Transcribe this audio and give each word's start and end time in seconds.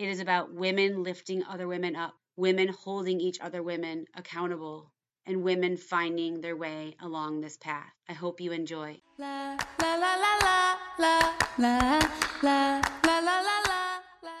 It 0.00 0.08
is 0.08 0.20
about 0.20 0.54
women 0.54 1.02
lifting 1.02 1.44
other 1.44 1.68
women 1.68 1.94
up, 1.94 2.14
women 2.34 2.68
holding 2.68 3.20
each 3.20 3.38
other 3.38 3.62
women 3.62 4.06
accountable, 4.16 4.94
and 5.26 5.42
women 5.42 5.76
finding 5.76 6.40
their 6.40 6.56
way 6.56 6.96
along 7.02 7.42
this 7.42 7.58
path. 7.58 7.92
I 8.08 8.14
hope 8.14 8.40
you 8.40 8.52
enjoy. 8.52 9.02
la 9.18 9.58
la 9.78 9.94
la 9.96 10.14
la 10.16 10.76
la 10.98 11.36
la 11.58 12.00
la 12.42 12.80
la 13.04 13.20
la 13.20 13.40
la 13.40 14.00
la 14.22 14.32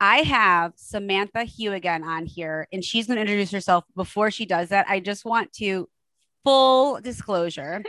I 0.00 0.22
have 0.22 0.72
Samantha 0.76 1.40
Heuwagen 1.40 2.02
on 2.02 2.24
here, 2.24 2.68
and 2.72 2.82
she's 2.82 3.06
going 3.06 3.16
to 3.16 3.20
introduce 3.20 3.50
herself. 3.50 3.84
Before 3.94 4.30
she 4.30 4.46
does 4.46 4.70
that, 4.70 4.86
I 4.88 4.98
just 4.98 5.26
want 5.26 5.52
to 5.56 5.90
full 6.42 7.02
disclosure 7.02 7.82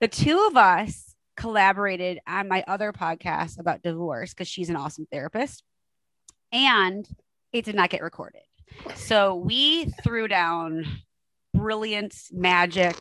the 0.00 0.06
two 0.06 0.46
of 0.48 0.56
us 0.56 1.16
collaborated 1.36 2.20
on 2.24 2.46
my 2.46 2.62
other 2.68 2.92
podcast 2.92 3.58
about 3.58 3.82
divorce 3.82 4.32
because 4.32 4.46
she's 4.46 4.70
an 4.70 4.76
awesome 4.76 5.08
therapist, 5.10 5.64
and 6.52 7.08
it 7.52 7.64
did 7.64 7.74
not 7.74 7.90
get 7.90 8.02
recorded. 8.02 8.42
So 8.94 9.34
we 9.34 9.86
threw 10.02 10.28
down 10.28 10.86
brilliant 11.54 12.14
magic, 12.32 12.96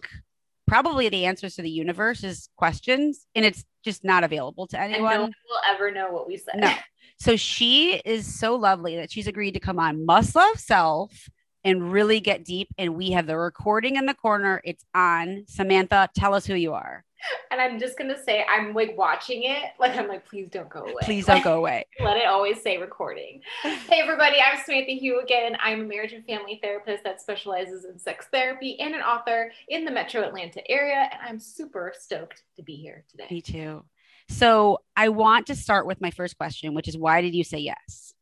probably 0.68 1.10
the 1.10 1.26
answers 1.26 1.56
to 1.56 1.62
the 1.62 1.70
universe's 1.70 2.50
questions, 2.58 3.26
and 3.36 3.46
it's 3.46 3.64
just 3.84 4.04
not 4.04 4.24
available 4.24 4.68
to 4.68 4.80
and 4.80 4.94
anyone. 4.94 5.14
no 5.14 5.22
one 5.22 5.34
will 5.50 5.74
ever 5.74 5.92
know 5.92 6.12
what 6.12 6.28
we 6.28 6.38
said. 6.38 6.60
No. 6.60 6.74
So 7.18 7.36
she 7.36 8.02
is 8.04 8.40
so 8.40 8.56
lovely 8.56 8.96
that 8.96 9.12
she's 9.12 9.28
agreed 9.28 9.52
to 9.52 9.60
come 9.60 9.80
on 9.80 10.06
Must 10.06 10.36
Love 10.36 10.60
Self 10.60 11.30
and 11.64 11.92
really 11.92 12.20
get 12.20 12.44
deep. 12.44 12.70
And 12.78 12.96
we 12.96 13.12
have 13.12 13.28
the 13.28 13.38
recording 13.38 13.96
in 13.96 14.06
the 14.06 14.14
corner. 14.14 14.62
It's 14.64 14.84
on. 14.96 15.44
Samantha, 15.48 16.10
tell 16.16 16.34
us 16.34 16.46
who 16.46 16.56
you 16.56 16.74
are. 16.74 17.04
And 17.50 17.62
I'm 17.62 17.80
just 17.80 17.98
gonna 17.98 18.22
say, 18.24 18.46
I'm 18.50 18.74
like 18.74 18.98
watching 18.98 19.44
it, 19.44 19.72
like 19.80 19.96
I'm 19.96 20.08
like, 20.08 20.26
please 20.26 20.50
don't 20.50 20.70
go 20.70 20.82
away. 20.82 21.02
Please 21.02 21.26
don't 21.26 21.44
go 21.44 21.58
away. 21.58 21.86
Let 22.00 22.18
it 22.18 22.28
always 22.28 22.62
say 22.62 22.78
recording. 22.78 23.42
Hey 23.62 24.00
everybody, 24.02 24.38
I'm 24.40 24.60
Samantha 24.64 24.92
Heuwagen. 24.92 25.56
I'm 25.62 25.82
a 25.82 25.84
marriage 25.84 26.14
and 26.14 26.26
family 26.26 26.60
therapist 26.62 27.04
that 27.04 27.22
specializes 27.22 27.86
in 27.86 28.00
sex 28.00 28.28
therapy 28.32 28.80
and 28.80 28.96
an 28.96 29.02
author 29.02 29.52
in 29.70 29.86
the 29.86 29.92
Metro 29.92 30.24
Atlanta 30.24 30.62
area, 30.70 31.10
and 31.12 31.22
I'm 31.28 31.40
super 31.40 31.94
stoked 31.98 32.44
to 32.56 32.64
be 32.64 32.76
here 32.76 33.04
today. 33.10 33.28
Me 33.30 33.42
too. 33.42 33.84
So 34.30 34.80
I 34.96 35.10
want 35.10 35.48
to 35.48 35.56
start 35.56 35.86
with 35.86 36.00
my 36.00 36.12
first 36.12 36.38
question, 36.38 36.74
which 36.74 36.88
is 36.88 36.98
why 36.98 37.22
did 37.22 37.36
you 37.36 37.44
say 37.44 37.58
yes? 37.60 38.14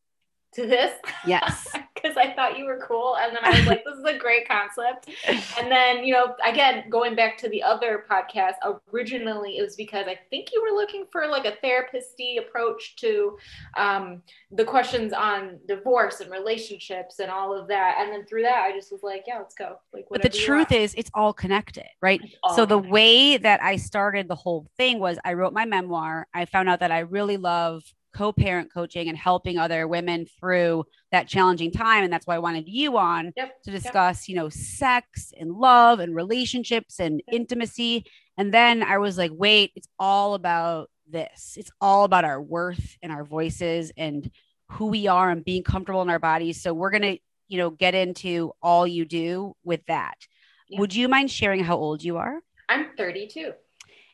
To 0.55 0.65
this, 0.65 0.93
Yes. 1.25 1.67
because 2.01 2.17
I 2.17 2.33
thought 2.33 2.57
you 2.57 2.65
were 2.65 2.79
cool, 2.87 3.17
and 3.17 3.35
then 3.35 3.43
I 3.43 3.57
was 3.57 3.67
like, 3.67 3.83
this 3.83 3.95
is 3.95 4.03
a 4.05 4.17
great 4.17 4.47
concept. 4.47 5.09
And 5.27 5.71
then, 5.71 6.03
you 6.03 6.13
know, 6.13 6.35
again, 6.45 6.89
going 6.89 7.15
back 7.15 7.37
to 7.39 7.49
the 7.49 7.61
other 7.63 8.05
podcast, 8.09 8.53
originally 8.93 9.57
it 9.57 9.61
was 9.61 9.75
because 9.75 10.07
I 10.07 10.17
think 10.29 10.49
you 10.53 10.61
were 10.61 10.75
looking 10.75 11.05
for 11.11 11.27
like 11.27 11.45
a 11.45 11.55
therapist-y 11.61 12.37
approach 12.39 12.95
to 12.97 13.37
um, 13.77 14.21
the 14.51 14.65
questions 14.65 15.13
on 15.13 15.59
divorce 15.67 16.19
and 16.21 16.31
relationships 16.31 17.19
and 17.19 17.29
all 17.29 17.57
of 17.57 17.67
that. 17.67 17.97
And 17.99 18.11
then 18.11 18.25
through 18.25 18.43
that, 18.43 18.63
I 18.63 18.71
just 18.71 18.91
was 18.91 19.03
like, 19.03 19.25
yeah, 19.27 19.37
let's 19.37 19.55
go. 19.55 19.77
Like, 19.93 20.05
But 20.09 20.21
the 20.21 20.29
truth 20.29 20.71
is, 20.71 20.93
it's 20.95 21.11
all 21.13 21.33
connected, 21.33 21.85
right? 22.01 22.21
so 22.55 22.65
the 22.65 22.77
way 22.77 23.37
that 23.37 23.61
I 23.61 23.75
started 23.75 24.27
the 24.27 24.35
whole 24.35 24.67
thing 24.77 24.99
was 24.99 25.17
I 25.23 25.33
wrote 25.33 25.53
my 25.53 25.65
memoir. 25.65 26.27
I 26.33 26.45
found 26.45 26.69
out 26.69 26.79
that 26.79 26.91
I 26.91 26.99
really 26.99 27.37
love 27.37 27.83
co-parent 28.19 28.69
coaching 28.73 29.07
and 29.07 29.17
helping 29.17 29.57
other 29.57 29.87
women 29.87 30.25
through 30.25 30.83
that 31.13 31.25
challenging 31.25 31.71
time 31.71 32.03
and 32.03 32.11
that's 32.11 32.27
why 32.27 32.35
I 32.35 32.39
wanted 32.39 32.67
you 32.67 32.97
on 32.97 33.31
Yep, 33.37 33.63
to 33.63 33.71
yep. 33.71 33.81
discuss, 33.81 34.27
you 34.27 34.35
know, 34.35 34.49
sex 34.49 35.31
and 35.39 35.53
love 35.53 36.01
and 36.01 36.13
relationships 36.13 36.99
and 36.99 37.23
intimacy. 37.31 38.03
And 38.37 38.53
then 38.53 38.83
I 38.83 38.97
was 38.97 39.17
like, 39.17 39.31
wait, 39.33 39.71
it's 39.73 39.87
all 39.97 40.33
about 40.33 40.89
this. 41.09 41.55
It's 41.57 41.71
all 41.79 42.03
about 42.03 42.25
our 42.25 42.41
worth 42.41 42.97
and 43.01 43.09
our 43.09 43.23
voices 43.23 43.93
and 43.95 44.29
who 44.71 44.87
we 44.87 45.07
are 45.07 45.29
and 45.29 45.45
being 45.45 45.63
comfortable 45.63 46.01
in 46.01 46.09
our 46.09 46.19
bodies. 46.19 46.61
So 46.61 46.73
we're 46.73 46.91
going 46.91 47.03
to, 47.03 47.17
you 47.47 47.57
know, 47.57 47.69
get 47.69 47.95
into 47.95 48.51
all 48.61 48.85
you 48.85 49.05
do 49.05 49.55
with 49.63 49.85
that. 49.87 50.17
Yeah. 50.67 50.81
Would 50.81 50.93
you 50.93 51.07
mind 51.07 51.31
sharing 51.31 51.63
how 51.63 51.77
old 51.77 52.03
you 52.03 52.17
are? 52.17 52.41
I'm 52.67 52.87
32. 52.97 53.53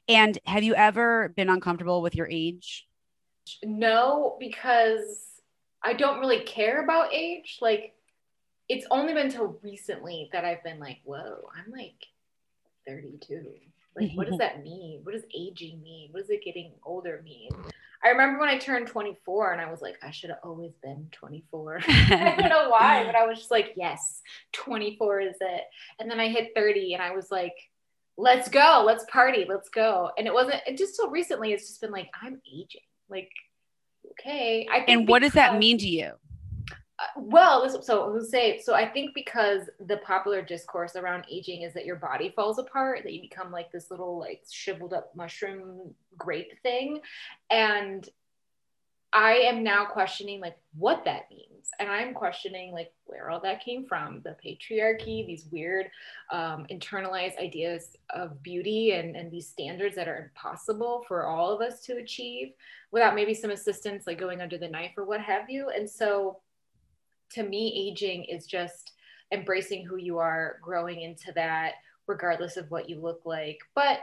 And 0.08 0.38
have 0.46 0.62
you 0.62 0.76
ever 0.76 1.30
been 1.30 1.50
uncomfortable 1.50 2.04
with 2.04 2.14
your 2.14 2.30
age? 2.30 2.86
No, 3.64 4.38
because 4.40 5.42
I 5.84 5.94
don't 5.94 6.20
really 6.20 6.42
care 6.42 6.84
about 6.84 7.14
age. 7.14 7.60
Like, 7.62 7.94
it's 8.68 8.88
only 8.90 9.14
been 9.14 9.30
till 9.30 9.60
recently 9.62 10.30
that 10.32 10.46
I've 10.46 10.64
been 10.64 10.80
like, 10.80 11.00
whoa, 11.04 11.48
I'm 11.56 11.72
like 11.72 12.08
32. 12.88 13.44
Like, 13.96 14.12
what 14.16 14.28
does 14.28 14.38
that 14.40 14.64
mean? 14.64 15.02
What 15.04 15.14
does 15.14 15.24
aging 15.36 15.82
mean? 15.84 16.10
What 16.12 16.22
does 16.22 16.30
it 16.30 16.44
getting 16.44 16.72
older 16.84 17.22
mean? 17.24 17.50
I 18.04 18.10
remember 18.10 18.40
when 18.40 18.50
I 18.50 18.58
turned 18.58 18.88
24 18.88 19.54
and 19.54 19.62
I 19.62 19.70
was 19.70 19.82
like, 19.82 19.98
I 20.04 20.12
should 20.12 20.30
have 20.30 20.40
always 20.44 20.74
been 20.84 21.08
24. 21.12 21.82
I 21.88 22.36
don't 22.38 22.50
know 22.50 22.70
why, 22.70 23.04
but 23.06 23.16
I 23.16 23.26
was 23.26 23.40
just 23.40 23.52
like, 23.52 23.74
yes, 23.76 24.22
24 24.54 25.22
is 25.22 25.36
it. 25.42 25.62
And 26.00 26.10
then 26.10 26.20
I 26.20 26.28
hit 26.28 26.52
30 26.56 26.94
and 26.94 27.02
I 27.02 27.16
was 27.16 27.32
like, 27.32 27.56
let's 28.18 28.48
go, 28.48 28.84
let's 28.86 29.06
party, 29.12 29.46
let's 29.50 29.70
go. 29.70 30.12
And 30.18 30.28
it 30.28 30.34
wasn't, 30.34 30.62
it 30.68 30.78
just 30.78 30.96
till 30.96 31.10
recently, 31.10 31.52
it's 31.52 31.68
just 31.68 31.82
been 31.82 31.92
like, 31.92 32.10
I'm 32.22 32.42
aging. 32.48 32.82
Like, 33.10 33.30
okay. 34.12 34.68
I 34.72 34.82
think 34.82 34.90
and 34.90 35.08
what 35.08 35.22
does 35.22 35.34
that 35.34 35.58
mean 35.58 35.78
to 35.80 35.88
you? 35.88 36.14
uh, 36.98 37.04
well, 37.18 37.70
so 37.82 38.12
who 38.12 38.24
say 38.24 38.60
so? 38.62 38.74
I 38.74 38.88
think 38.88 39.14
because 39.14 39.70
the 39.86 39.98
popular 39.98 40.42
discourse 40.42 40.96
around 40.96 41.26
aging 41.30 41.64
is 41.64 41.74
that 41.74 41.86
your 41.86 41.98
body 41.98 42.32
falls 42.34 42.58
apart, 42.58 43.02
that 43.04 43.12
you 43.12 43.22
become 43.22 43.52
like 43.52 43.70
this 43.72 43.92
little 43.92 44.18
like 44.18 44.44
shriveled 44.50 44.94
up 44.94 45.12
mushroom 45.16 45.94
grape 46.18 46.54
thing, 46.64 47.02
and 47.50 48.08
I 49.16 49.36
am 49.36 49.64
now 49.64 49.86
questioning 49.86 50.42
like 50.42 50.58
what 50.78 51.06
that 51.06 51.30
means, 51.32 51.72
and 51.80 51.90
I'm 51.90 52.14
questioning 52.14 52.74
like 52.74 52.92
where 53.06 53.30
all 53.30 53.40
that 53.40 53.64
came 53.64 53.86
from, 53.86 54.22
the 54.24 54.36
patriarchy, 54.46 55.26
these 55.26 55.48
weird 55.52 55.90
um, 56.32 56.66
internalized 56.70 57.40
ideas 57.40 57.96
of 58.10 58.44
beauty, 58.44 58.92
and 58.92 59.16
and 59.16 59.32
these 59.32 59.48
standards 59.48 59.96
that 59.96 60.10
are 60.10 60.18
impossible 60.18 61.06
for 61.08 61.26
all 61.26 61.54
of 61.54 61.62
us 61.62 61.82
to 61.84 61.94
achieve 61.94 62.50
without 62.92 63.16
maybe 63.16 63.34
some 63.34 63.52
assistance, 63.52 64.06
like 64.06 64.20
going 64.20 64.42
under 64.42 64.58
the 64.58 64.68
knife 64.68 64.92
or 64.98 65.06
what 65.06 65.22
have 65.22 65.50
you, 65.50 65.70
and 65.70 65.90
so 65.90 66.42
to 67.32 67.44
me, 67.44 67.90
aging 67.90 68.26
is 68.26 68.46
just 68.46 68.92
embracing 69.32 69.86
who 69.86 69.96
you 69.98 70.18
are, 70.18 70.60
growing 70.62 71.02
into 71.02 71.32
that, 71.34 71.76
regardless 72.08 72.58
of 72.58 72.70
what 72.70 72.90
you 72.90 73.00
look 73.00 73.22
like. 73.26 73.60
But 73.74 74.00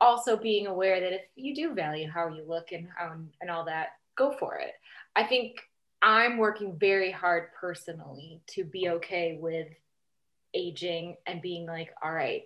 also 0.00 0.36
being 0.36 0.66
aware 0.66 1.00
that 1.00 1.12
if 1.12 1.22
you 1.36 1.54
do 1.54 1.74
value 1.74 2.10
how 2.10 2.28
you 2.28 2.44
look 2.46 2.72
and 2.72 2.88
how 2.96 3.12
and 3.40 3.50
all 3.50 3.64
that, 3.66 3.90
go 4.16 4.32
for 4.38 4.56
it. 4.56 4.72
I 5.16 5.24
think 5.24 5.56
I'm 6.02 6.38
working 6.38 6.78
very 6.78 7.10
hard 7.10 7.52
personally 7.58 8.40
to 8.48 8.64
be 8.64 8.88
okay 8.88 9.38
with 9.40 9.68
aging 10.54 11.16
and 11.26 11.42
being 11.42 11.66
like, 11.66 11.90
all 12.02 12.12
right, 12.12 12.44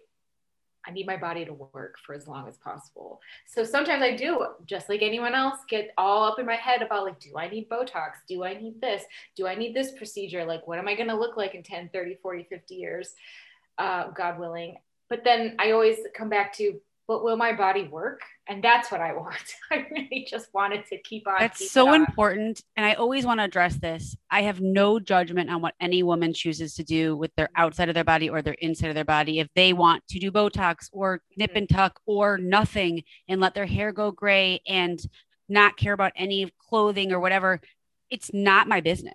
I 0.86 0.90
need 0.90 1.06
my 1.06 1.16
body 1.16 1.44
to 1.46 1.52
work 1.52 1.96
for 2.04 2.14
as 2.14 2.26
long 2.26 2.46
as 2.46 2.56
possible. 2.58 3.20
So 3.46 3.64
sometimes 3.64 4.02
I 4.02 4.16
do, 4.16 4.46
just 4.66 4.88
like 4.88 5.02
anyone 5.02 5.34
else, 5.34 5.60
get 5.68 5.94
all 5.96 6.24
up 6.24 6.38
in 6.38 6.46
my 6.46 6.56
head 6.56 6.82
about 6.82 7.04
like, 7.04 7.18
do 7.20 7.38
I 7.38 7.48
need 7.48 7.70
Botox? 7.70 8.12
Do 8.28 8.44
I 8.44 8.54
need 8.54 8.80
this? 8.80 9.02
Do 9.34 9.46
I 9.46 9.54
need 9.54 9.74
this 9.74 9.92
procedure? 9.92 10.44
Like, 10.44 10.66
what 10.66 10.78
am 10.78 10.88
I 10.88 10.94
going 10.94 11.08
to 11.08 11.16
look 11.16 11.36
like 11.36 11.54
in 11.54 11.62
10, 11.62 11.90
30, 11.92 12.18
40, 12.22 12.46
50 12.50 12.74
years? 12.74 13.14
Uh, 13.78 14.10
God 14.10 14.38
willing. 14.38 14.76
But 15.08 15.24
then 15.24 15.56
I 15.58 15.70
always 15.70 15.98
come 16.14 16.28
back 16.28 16.52
to, 16.54 16.80
but 17.06 17.22
will 17.22 17.36
my 17.36 17.52
body 17.52 17.84
work? 17.88 18.20
And 18.48 18.62
that's 18.62 18.90
what 18.90 19.00
I 19.00 19.12
want. 19.14 19.36
I 19.70 19.86
really 19.90 20.26
just 20.28 20.52
wanted 20.54 20.86
to 20.86 20.98
keep 21.02 21.26
on. 21.26 21.36
That's 21.38 21.70
so 21.70 21.88
on. 21.88 21.94
important. 21.96 22.62
And 22.76 22.84
I 22.84 22.94
always 22.94 23.24
want 23.26 23.40
to 23.40 23.44
address 23.44 23.76
this. 23.76 24.16
I 24.30 24.42
have 24.42 24.60
no 24.60 24.98
judgment 24.98 25.50
on 25.50 25.62
what 25.62 25.74
any 25.80 26.02
woman 26.02 26.32
chooses 26.34 26.74
to 26.74 26.84
do 26.84 27.16
with 27.16 27.30
their 27.36 27.48
outside 27.56 27.88
of 27.88 27.94
their 27.94 28.04
body 28.04 28.28
or 28.28 28.42
their 28.42 28.54
inside 28.54 28.88
of 28.88 28.94
their 28.94 29.04
body. 29.04 29.38
If 29.40 29.48
they 29.54 29.72
want 29.72 30.06
to 30.08 30.18
do 30.18 30.30
Botox 30.30 30.88
or 30.92 31.20
nip 31.36 31.52
Mhm. 31.52 31.56
and 31.58 31.68
tuck 31.68 32.00
or 32.06 32.38
nothing 32.38 33.02
and 33.28 33.40
let 33.40 33.54
their 33.54 33.66
hair 33.66 33.92
go 33.92 34.10
gray 34.10 34.60
and 34.66 34.98
not 35.48 35.76
care 35.76 35.92
about 35.92 36.12
any 36.16 36.50
clothing 36.68 37.12
or 37.12 37.20
whatever, 37.20 37.60
it's 38.10 38.32
not 38.32 38.68
my 38.68 38.80
business. 38.80 39.14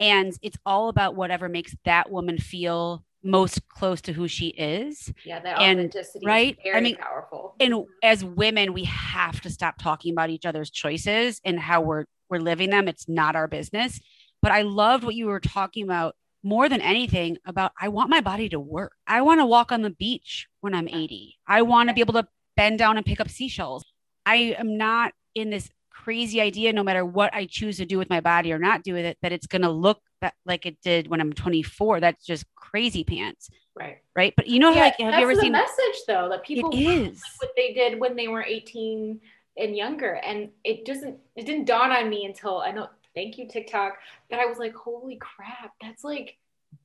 And 0.00 0.32
it's 0.42 0.56
all 0.64 0.88
about 0.88 1.16
whatever 1.16 1.48
makes 1.48 1.74
that 1.84 2.10
woman 2.10 2.38
feel 2.38 3.04
most 3.22 3.66
close 3.68 4.00
to 4.02 4.12
who 4.12 4.28
she 4.28 4.48
is. 4.48 5.12
Yeah, 5.24 5.40
that 5.40 5.58
And- 5.58 5.78
authenticity 5.78 6.26
right? 6.26 6.56
is 6.64 6.74
I 6.74 6.80
mean, 6.80 6.96
powerful. 6.96 7.54
And 7.60 7.84
as 8.02 8.24
women, 8.24 8.72
we 8.72 8.84
have 8.84 9.40
to 9.42 9.50
stop 9.50 9.76
talking 9.80 10.12
about 10.12 10.30
each 10.30 10.46
other's 10.46 10.70
choices 10.70 11.40
and 11.44 11.58
how 11.58 11.80
we're 11.80 12.04
we're 12.30 12.38
living 12.40 12.68
them. 12.70 12.88
It's 12.88 13.08
not 13.08 13.36
our 13.36 13.48
business. 13.48 14.00
But 14.42 14.52
I 14.52 14.62
loved 14.62 15.02
what 15.02 15.14
you 15.14 15.26
were 15.26 15.40
talking 15.40 15.82
about 15.84 16.14
more 16.42 16.68
than 16.68 16.80
anything 16.80 17.38
about 17.46 17.72
I 17.80 17.88
want 17.88 18.10
my 18.10 18.20
body 18.20 18.48
to 18.50 18.60
work. 18.60 18.92
I 19.06 19.22
want 19.22 19.40
to 19.40 19.46
walk 19.46 19.72
on 19.72 19.82
the 19.82 19.90
beach 19.90 20.46
when 20.60 20.74
I'm 20.74 20.88
80. 20.88 21.36
I 21.46 21.62
want 21.62 21.88
to 21.88 21.94
be 21.94 22.00
able 22.02 22.12
to 22.14 22.28
bend 22.56 22.78
down 22.78 22.96
and 22.98 23.04
pick 23.06 23.18
up 23.20 23.28
seashells. 23.30 23.84
I 24.26 24.54
am 24.58 24.76
not 24.76 25.12
in 25.34 25.50
this 25.50 25.70
crazy 25.90 26.40
idea, 26.40 26.72
no 26.72 26.84
matter 26.84 27.04
what 27.04 27.34
I 27.34 27.46
choose 27.46 27.78
to 27.78 27.86
do 27.86 27.98
with 27.98 28.10
my 28.10 28.20
body 28.20 28.52
or 28.52 28.58
not 28.58 28.84
do 28.84 28.92
with 28.94 29.04
it, 29.04 29.18
that 29.22 29.32
it's 29.32 29.46
going 29.46 29.62
to 29.62 29.70
look 29.70 30.00
like 30.44 30.66
it 30.66 30.78
did 30.82 31.08
when 31.08 31.20
I'm 31.20 31.32
24. 31.32 32.00
That's 32.00 32.24
just 32.24 32.44
crazy 32.54 33.04
pants. 33.04 33.48
Right. 33.74 33.98
Right. 34.16 34.34
But 34.36 34.48
you 34.48 34.58
know, 34.58 34.72
Yeah, 34.72 34.80
like, 34.80 34.98
have 34.98 35.14
you 35.14 35.22
ever 35.22 35.34
the 35.34 35.42
seen 35.42 35.52
message 35.52 36.02
though 36.06 36.28
that 36.30 36.44
people 36.44 36.70
It 36.72 36.80
is. 36.80 37.22
what 37.38 37.50
they 37.56 37.72
did 37.72 37.98
when 38.00 38.16
they 38.16 38.28
were 38.28 38.42
18 38.42 39.20
and 39.56 39.76
younger 39.76 40.14
and 40.14 40.50
it 40.64 40.84
doesn't 40.84 41.18
it 41.36 41.44
didn't 41.44 41.64
dawn 41.66 41.90
on 41.90 42.08
me 42.08 42.24
until 42.24 42.58
I 42.58 42.70
know 42.70 42.88
thank 43.14 43.38
you 43.38 43.48
TikTok 43.48 43.98
that 44.30 44.38
I 44.38 44.46
was 44.46 44.58
like 44.58 44.74
holy 44.74 45.16
crap 45.16 45.72
that's 45.82 46.04
like 46.04 46.36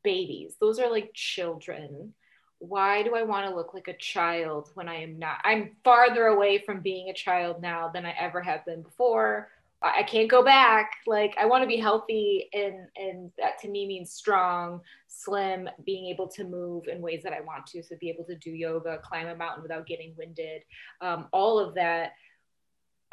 babies 0.03 0.55
those 0.59 0.79
are 0.79 0.89
like 0.89 1.11
children 1.13 2.13
why 2.57 3.03
do 3.03 3.15
I 3.15 3.23
want 3.23 3.47
to 3.47 3.55
look 3.55 3.73
like 3.73 3.89
a 3.89 3.97
child 3.97 4.71
when 4.73 4.89
I 4.89 4.95
am 5.03 5.19
not 5.19 5.37
I'm 5.43 5.75
farther 5.83 6.27
away 6.27 6.63
from 6.65 6.81
being 6.81 7.09
a 7.09 7.13
child 7.13 7.61
now 7.61 7.89
than 7.89 8.05
I 8.05 8.15
ever 8.19 8.41
have 8.41 8.65
been 8.65 8.81
before 8.81 9.49
I 9.83 10.03
can't 10.03 10.29
go 10.29 10.43
back 10.43 10.91
like 11.05 11.35
I 11.37 11.45
want 11.45 11.61
to 11.63 11.67
be 11.67 11.77
healthy 11.77 12.49
and 12.53 12.87
and 12.95 13.31
that 13.37 13.59
to 13.61 13.69
me 13.69 13.85
means 13.85 14.13
strong 14.13 14.81
slim, 15.07 15.69
being 15.85 16.07
able 16.07 16.27
to 16.27 16.43
move 16.43 16.87
in 16.87 17.01
ways 17.01 17.21
that 17.23 17.33
I 17.33 17.41
want 17.41 17.65
to. 17.67 17.83
So 17.83 17.95
be 17.99 18.09
able 18.09 18.25
to 18.25 18.35
do 18.37 18.49
yoga, 18.49 18.99
climb 19.03 19.27
a 19.27 19.35
mountain 19.35 19.61
without 19.61 19.85
getting 19.85 20.13
winded, 20.17 20.63
um, 21.01 21.27
all 21.31 21.59
of 21.59 21.75
that. 21.75 22.11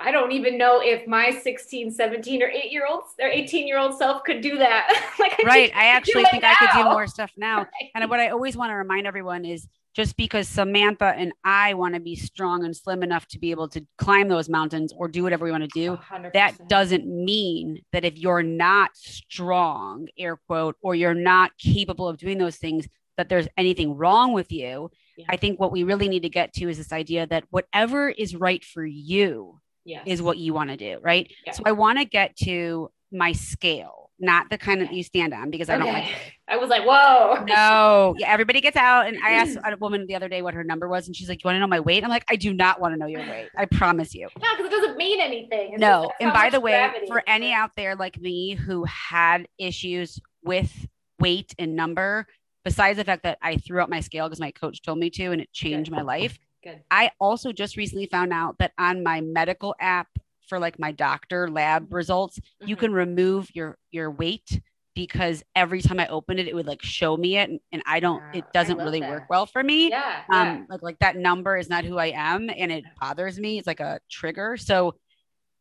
I 0.01 0.11
don't 0.11 0.33
even 0.33 0.57
know 0.57 0.81
if 0.83 1.07
my 1.07 1.31
16, 1.31 1.91
17 1.91 2.43
or 2.43 2.49
8 2.49 2.73
year 2.73 2.87
olds 2.89 3.09
or 3.21 3.29
18 3.29 3.67
year 3.67 3.79
old 3.79 3.97
self 3.97 4.25
could 4.25 4.41
do 4.41 4.59
that. 4.59 4.89
like 5.19 5.39
I 5.39 5.43
right. 5.45 5.73
I 5.75 5.89
actually 5.89 6.25
think 6.25 6.43
I 6.45 6.55
could 6.55 6.71
do 6.75 6.85
more 6.85 7.07
stuff 7.07 7.33
now. 7.37 7.67
And 7.95 8.09
what 8.09 8.21
I 8.21 8.29
always 8.29 8.57
want 8.57 8.71
to 8.71 8.75
remind 8.75 9.07
everyone 9.07 9.45
is 9.45 9.67
just 9.95 10.17
because 10.17 10.49
Samantha 10.49 11.07
and 11.17 11.33
I 11.45 11.75
want 11.75 11.95
to 11.95 12.01
be 12.01 12.15
strong 12.15 12.65
and 12.65 12.77
slim 12.77 13.03
enough 13.03 13.27
to 13.29 13.39
be 13.39 13.51
able 13.51 13.69
to 13.69 13.85
climb 13.99 14.29
those 14.29 14.49
mountains 14.49 14.93
or 14.97 15.09
do 15.09 15.23
whatever 15.23 15.45
we 15.45 15.51
want 15.51 15.65
to 15.65 15.71
do, 15.75 15.99
100%. 16.11 16.33
that 16.33 16.69
doesn't 16.69 17.07
mean 17.07 17.81
that 17.93 18.05
if 18.05 18.17
you're 18.17 18.43
not 18.43 18.91
strong, 18.95 20.07
air 20.17 20.37
quote, 20.47 20.77
or 20.83 20.95
you're 20.95 21.15
not 21.15 21.51
capable 21.59 22.09
of 22.09 22.19
doing 22.19 22.39
those 22.39 22.57
things, 22.57 22.87
that 23.17 23.29
there's 23.29 23.49
anything 23.57 23.97
wrong 23.97 24.33
with 24.33 24.53
you. 24.53 24.91
Yeah. 25.17 25.27
I 25.29 25.37
think 25.37 25.59
what 25.59 25.73
we 25.73 25.83
really 25.83 26.09
need 26.09 26.23
to 26.23 26.31
get 26.31 26.53
to 26.55 26.69
is 26.69 26.79
this 26.79 26.93
idea 26.93 27.27
that 27.27 27.45
whatever 27.51 28.09
is 28.09 28.37
right 28.37 28.65
for 28.65 28.85
you 28.85 29.60
yes. 29.91 30.03
is 30.07 30.23
what 30.23 30.39
you 30.39 30.55
want 30.55 30.71
to 30.71 30.77
do, 30.77 30.99
right? 31.03 31.31
Yeah. 31.47 31.53
So 31.53 31.63
I 31.67 31.73
want 31.73 31.99
to 31.99 32.05
get 32.05 32.37
to 32.45 32.91
my 33.13 33.33
scale, 33.33 34.11
not 34.19 34.51
the 34.51 34.59
kind 34.59 34.81
that 34.83 34.93
you 34.93 35.03
stand 35.03 35.35
on 35.35 35.51
because 35.51 35.69
I 35.69 35.79
don't 35.79 35.87
like 35.87 36.05
Okay. 36.05 36.35
I 36.49 36.57
was 36.57 36.69
like, 36.69 36.83
whoa. 36.85 37.45
no, 37.49 38.15
yeah, 38.19 38.33
everybody 38.33 38.61
gets 38.61 38.77
out. 38.77 39.07
And 39.07 39.19
I 39.25 39.33
asked 39.33 39.57
a 39.65 39.77
woman 39.77 40.07
the 40.07 40.15
other 40.17 40.29
day 40.29 40.43
what 40.43 40.55
her 40.55 40.65
number 40.65 40.89
was, 40.89 41.07
and 41.07 41.15
she's 41.15 41.29
like, 41.29 41.43
"You 41.43 41.49
want 41.49 41.57
to 41.57 41.61
know 41.61 41.67
my 41.67 41.81
weight?" 41.81 42.03
I'm 42.03 42.11
like, 42.11 42.25
"I 42.29 42.37
do 42.37 42.53
not 42.53 42.81
want 42.81 42.95
to 42.95 42.99
know 42.99 43.07
your 43.07 43.21
weight. 43.21 43.49
I 43.57 43.67
promise 43.67 44.15
you." 44.15 44.29
No, 44.41 44.49
because 44.57 44.67
it 44.67 44.71
doesn't 44.71 44.97
mean 44.97 45.21
anything. 45.21 45.73
It's 45.75 45.81
No. 45.81 46.11
And 46.21 46.33
by 46.33 46.51
the 46.51 46.61
way, 46.61 46.73
gravity 46.73 47.07
for 47.07 47.23
any 47.27 47.53
out 47.53 47.71
there 47.77 47.95
like 47.95 48.21
me 48.21 48.55
who 48.55 48.85
had 48.85 49.47
issues 49.59 50.21
with 50.43 50.89
weight 51.21 51.55
and 51.59 51.77
number, 51.77 52.27
besides 52.65 52.99
the 52.99 53.05
fact 53.05 53.23
that 53.23 53.39
I 53.43 53.57
threw 53.57 53.81
out 53.81 53.91
my 53.91 54.01
scale 54.01 54.27
because 54.27 54.41
my 54.41 54.51
coach 54.51 54.83
told 54.83 54.99
me 54.99 55.11
to, 55.11 55.33
and 55.33 55.41
it 55.41 55.53
changed 55.53 55.91
my 55.91 56.03
life. 56.03 56.39
Good. 56.63 56.83
I 56.91 57.11
also 57.21 57.53
just 57.53 57.77
recently 57.77 58.07
found 58.07 58.33
out 58.33 58.59
that 58.59 58.73
on 58.79 59.03
my 59.03 59.21
medical 59.21 59.75
app 59.81 60.09
for 60.49 60.59
like 60.59 60.79
my 60.79 60.93
doctor 60.93 61.49
lab 61.49 61.93
results, 61.93 62.39
you 62.61 62.77
Mhm. 62.77 62.81
can 62.81 62.93
remove 62.93 63.49
your 63.55 63.79
your 63.91 64.11
weight 64.11 64.61
because 64.95 65.43
every 65.55 65.81
time 65.81 66.01
I 66.01 66.09
opened 66.09 66.41
it, 66.41 66.49
it 66.49 66.55
would 66.55 66.67
like 66.67 66.83
show 66.83 67.17
me 67.17 67.39
it, 67.39 67.49
and, 67.49 67.61
and 67.73 67.83
I 67.87 68.01
don't. 68.01 68.21
Wow, 68.23 68.31
It 68.35 68.45
doesn't 68.53 68.77
really 68.77 69.01
that. 69.01 69.09
work 69.09 69.25
well 69.31 69.47
for 69.47 69.63
me. 69.63 69.89
Yeah. 69.91 70.23
yeah. 70.31 70.41
Um, 70.43 70.67
like 70.69 70.83
like 70.83 70.99
that 70.99 71.17
number 71.17 71.57
is 71.57 71.69
not 71.71 71.85
who 71.85 71.97
I 71.99 72.07
am, 72.15 72.51
and 72.51 72.71
it 72.73 72.85
bothers 73.01 73.39
me. 73.39 73.59
It's 73.59 73.67
like 73.67 73.81
a 73.81 74.01
trigger. 74.11 74.57
So 74.57 74.97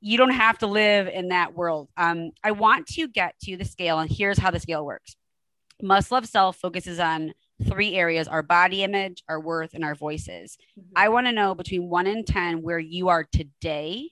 you 0.02 0.18
don't 0.18 0.32
have 0.32 0.58
to 0.60 0.68
live 0.68 1.08
in 1.08 1.28
that 1.30 1.54
world. 1.54 1.90
Um, 1.98 2.32
I 2.44 2.52
want 2.52 2.88
to 2.88 3.08
get 3.08 3.36
to 3.44 3.56
the 3.58 3.66
scale, 3.66 4.00
and 4.00 4.10
here's 4.10 4.38
how 4.40 4.50
the 4.50 4.60
scale 4.60 4.86
works. 4.86 5.16
Must 5.82 6.12
Love 6.12 6.26
Self 6.26 6.58
focuses 6.58 7.00
on 7.00 7.34
three 7.64 7.96
areas: 7.96 8.28
our 8.28 8.44
body 8.44 8.84
image, 8.84 9.24
our 9.28 9.40
worth, 9.40 9.74
and 9.74 9.84
our 9.84 9.96
voices. 9.96 10.58
Mhm. 10.78 10.84
I 10.96 11.10
want 11.10 11.28
to 11.28 11.32
know 11.32 11.56
between 11.56 11.90
one 11.90 12.08
and 12.08 12.26
10 12.26 12.62
where 12.62 12.80
you 12.80 13.10
are 13.10 13.24
today. 13.24 14.10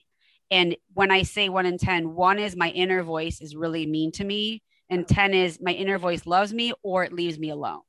And 0.50 0.76
when 0.94 1.10
I 1.10 1.22
say 1.22 1.48
one 1.48 1.66
and 1.66 1.78
10, 1.78 2.14
one 2.14 2.38
is 2.38 2.56
my 2.56 2.70
inner 2.70 3.02
voice 3.02 3.40
is 3.40 3.54
really 3.54 3.86
mean 3.86 4.12
to 4.12 4.24
me. 4.24 4.62
And 4.88 5.06
10 5.06 5.34
is 5.34 5.60
my 5.60 5.72
inner 5.72 5.98
voice 5.98 6.26
loves 6.26 6.54
me 6.54 6.72
or 6.82 7.04
it 7.04 7.12
leaves 7.12 7.38
me 7.38 7.50
alone. 7.50 7.82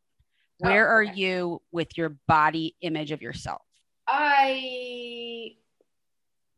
Oh, 0.62 0.68
Where 0.68 0.88
are 0.88 1.04
you 1.04 1.62
with 1.72 1.98
your 1.98 2.18
body 2.28 2.76
image 2.82 3.12
of 3.12 3.22
yourself? 3.22 3.62
I 4.08 5.09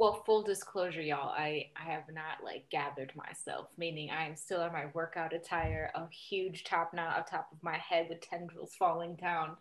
well, 0.02 0.24
full 0.26 0.42
disclosure, 0.42 1.04
y'all, 1.04 1.30
I 1.30 1.68
I 1.76 1.92
have 1.92 2.06
not 2.12 2.44
like 2.44 2.68
gathered 2.72 3.14
myself, 3.16 3.68
meaning 3.78 4.10
I 4.10 4.26
am 4.26 4.36
still 4.36 4.64
in 4.64 4.74
my 4.74 4.86
workout 4.96 5.32
attire, 5.32 5.92
a 5.94 6.10
huge 6.10 6.64
top 6.64 6.92
knot 6.92 7.18
on 7.20 7.24
top 7.26 7.50
of 7.52 7.62
my 7.62 7.78
head 7.78 8.08
with 8.10 8.20
tendrils 8.20 8.74
falling 8.74 9.16
down. 9.16 9.58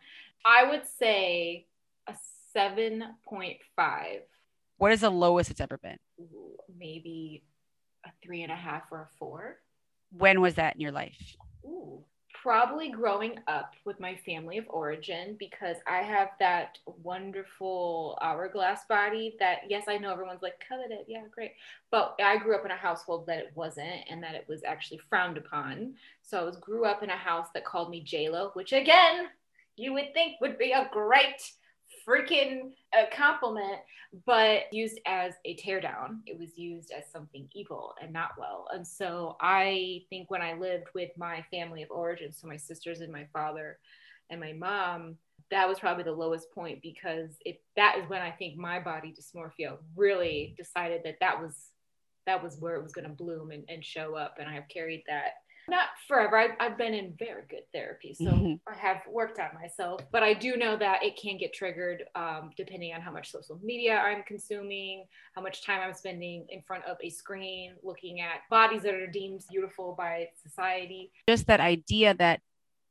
I 0.46 0.64
would 0.64 0.86
say 0.86 1.66
a 2.08 2.14
seven 2.54 3.04
point 3.22 3.58
five, 3.76 4.22
What 4.78 4.92
is 4.92 5.02
the 5.02 5.10
lowest 5.10 5.50
it's 5.50 5.60
ever 5.60 5.76
been? 5.76 5.98
maybe 6.78 7.42
a 8.06 8.10
three 8.22 8.42
and 8.42 8.50
a 8.50 8.56
half 8.56 8.84
or 8.90 9.02
a 9.02 9.08
four. 9.18 9.58
When 10.16 10.40
was 10.40 10.54
that 10.54 10.74
in 10.74 10.80
your 10.80 10.92
life? 10.92 11.36
Ooh, 11.66 12.02
probably 12.42 12.90
growing 12.90 13.38
up 13.48 13.74
with 13.84 14.00
my 14.00 14.16
family 14.24 14.56
of 14.56 14.64
origin 14.68 15.36
because 15.38 15.76
I 15.86 15.98
have 15.98 16.30
that 16.38 16.78
wonderful 17.02 18.18
hourglass 18.22 18.84
body 18.88 19.36
that, 19.38 19.62
yes, 19.68 19.84
I 19.88 19.98
know 19.98 20.12
everyone's 20.12 20.42
like, 20.42 20.62
coveted. 20.66 21.04
Yeah, 21.06 21.22
great. 21.30 21.52
But 21.90 22.16
I 22.22 22.38
grew 22.38 22.54
up 22.56 22.64
in 22.64 22.70
a 22.70 22.76
household 22.76 23.26
that 23.26 23.38
it 23.38 23.52
wasn't 23.54 24.04
and 24.08 24.22
that 24.22 24.34
it 24.34 24.46
was 24.48 24.64
actually 24.64 25.00
frowned 25.08 25.36
upon. 25.36 25.94
So 26.22 26.40
I 26.40 26.44
was 26.44 26.56
grew 26.56 26.86
up 26.86 27.02
in 27.02 27.10
a 27.10 27.16
house 27.16 27.48
that 27.54 27.64
called 27.64 27.90
me 27.90 28.04
JLo, 28.04 28.54
which 28.54 28.72
again, 28.72 29.26
you 29.76 29.92
would 29.92 30.14
think 30.14 30.40
would 30.40 30.58
be 30.58 30.72
a 30.72 30.88
great 30.92 31.52
freaking 32.10 32.72
uh, 32.96 33.04
compliment, 33.14 33.78
but 34.26 34.72
used 34.72 34.98
as 35.06 35.34
a 35.44 35.56
teardown. 35.56 36.18
It 36.26 36.38
was 36.38 36.58
used 36.58 36.90
as 36.90 37.04
something 37.10 37.48
evil 37.52 37.94
and 38.02 38.12
not 38.12 38.32
well. 38.38 38.66
And 38.72 38.86
so 38.86 39.36
I 39.40 40.02
think 40.10 40.30
when 40.30 40.42
I 40.42 40.54
lived 40.54 40.88
with 40.94 41.10
my 41.16 41.44
family 41.50 41.82
of 41.82 41.90
origin, 41.90 42.32
so 42.32 42.48
my 42.48 42.56
sisters 42.56 43.00
and 43.00 43.12
my 43.12 43.26
father 43.32 43.78
and 44.30 44.40
my 44.40 44.52
mom, 44.52 45.16
that 45.50 45.68
was 45.68 45.78
probably 45.78 46.04
the 46.04 46.12
lowest 46.12 46.50
point 46.52 46.80
because 46.82 47.30
it 47.44 47.60
that 47.76 47.96
is 48.00 48.08
when 48.08 48.22
I 48.22 48.30
think 48.30 48.56
my 48.56 48.78
body 48.78 49.12
dysmorphia 49.12 49.78
really 49.96 50.54
decided 50.56 51.02
that 51.04 51.16
that 51.20 51.40
was 51.40 51.70
that 52.26 52.42
was 52.42 52.56
where 52.58 52.76
it 52.76 52.82
was 52.82 52.92
going 52.92 53.08
to 53.08 53.14
bloom 53.14 53.50
and, 53.50 53.64
and 53.68 53.84
show 53.84 54.14
up. 54.14 54.36
And 54.38 54.48
I 54.48 54.52
have 54.54 54.68
carried 54.68 55.02
that 55.08 55.34
not 55.70 55.88
forever. 56.08 56.36
I, 56.36 56.48
I've 56.58 56.76
been 56.76 56.92
in 56.94 57.14
very 57.18 57.42
good 57.48 57.62
therapy, 57.72 58.12
so 58.14 58.24
Mhm. 58.24 58.60
I 58.66 58.76
have 58.76 59.02
worked 59.08 59.38
on 59.38 59.54
myself. 59.54 60.00
But 60.12 60.22
I 60.22 60.34
do 60.34 60.56
know 60.56 60.76
that 60.76 61.02
it 61.02 61.16
can 61.16 61.38
get 61.38 61.54
triggered 61.54 62.04
um, 62.14 62.50
depending 62.56 62.92
on 62.92 63.00
how 63.00 63.12
much 63.12 63.30
social 63.30 63.58
media 63.62 63.98
I'm 63.98 64.22
consuming, 64.24 65.06
how 65.34 65.42
much 65.42 65.64
time 65.64 65.80
I'm 65.80 65.94
spending 65.94 66.46
in 66.50 66.62
front 66.62 66.84
of 66.84 66.96
a 67.02 67.08
screen, 67.08 67.76
looking 67.82 68.20
at 68.20 68.40
bodies 68.50 68.82
that 68.82 68.94
are 68.94 69.06
deemed 69.06 69.42
beautiful 69.50 69.94
by 69.96 70.28
society. 70.42 71.12
Just 71.28 71.46
that 71.46 71.60
idea 71.60 72.14
that 72.14 72.40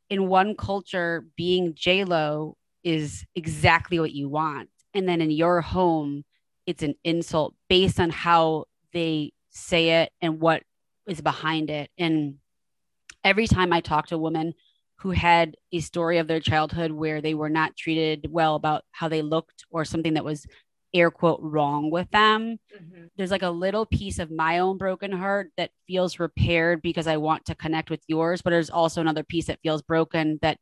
in 0.10 0.28
one 0.28 0.56
culture, 0.56 1.26
being 1.36 1.76
J-Lo 1.76 2.58
is 2.84 3.26
exactly 3.36 4.00
what 4.00 4.14
you 4.14 4.30
want. 4.30 4.70
And 4.94 5.08
then 5.08 5.22
in 5.22 5.30
your 5.30 5.62
home, 5.62 6.24
it's 6.66 6.82
an 6.82 6.96
insult 7.04 7.54
based 7.68 8.00
on 8.00 8.10
how 8.10 8.66
they 8.94 9.34
say 9.50 10.02
it 10.02 10.12
and 10.22 10.40
what 10.40 10.64
is 11.08 11.22
behind 11.22 11.70
it. 11.70 11.92
And 11.98 12.36
every 13.24 13.48
time 13.48 13.74
I 13.74 13.82
talk 13.82 14.08
to 14.08 14.16
a 14.16 14.20
woman 14.20 14.54
who 14.98 15.12
had 15.12 15.56
a 15.72 15.80
story 15.80 16.18
of 16.18 16.28
their 16.28 16.40
childhood 16.40 16.92
where 16.92 17.22
they 17.22 17.34
were 17.34 17.50
not 17.50 17.76
treated 17.78 18.28
well 18.30 18.56
about 18.56 18.84
how 18.92 19.08
they 19.08 19.22
looked 19.22 19.66
or 19.72 19.86
something 19.86 20.16
that 20.16 20.26
was 20.26 20.46
air 20.94 21.12
quote 21.12 21.40
wrong 21.42 21.92
with 21.92 22.10
them, 22.12 22.58
mm-hmm. 22.76 23.06
there's 23.16 23.32
like 23.32 23.44
a 23.44 23.50
little 23.50 23.86
piece 23.86 24.20
of 24.20 24.32
my 24.32 24.60
own 24.60 24.78
broken 24.78 25.12
heart 25.12 25.52
that 25.56 25.72
feels 25.88 26.20
repaired 26.20 26.82
because 26.82 27.08
I 27.08 27.18
want 27.18 27.46
to 27.46 27.56
connect 27.56 27.90
with 27.90 28.02
yours, 28.08 28.42
but 28.42 28.50
there's 28.50 28.70
also 28.70 29.00
another 29.00 29.24
piece 29.24 29.46
that 29.46 29.60
feels 29.62 29.82
broken 29.82 30.40
that 30.42 30.58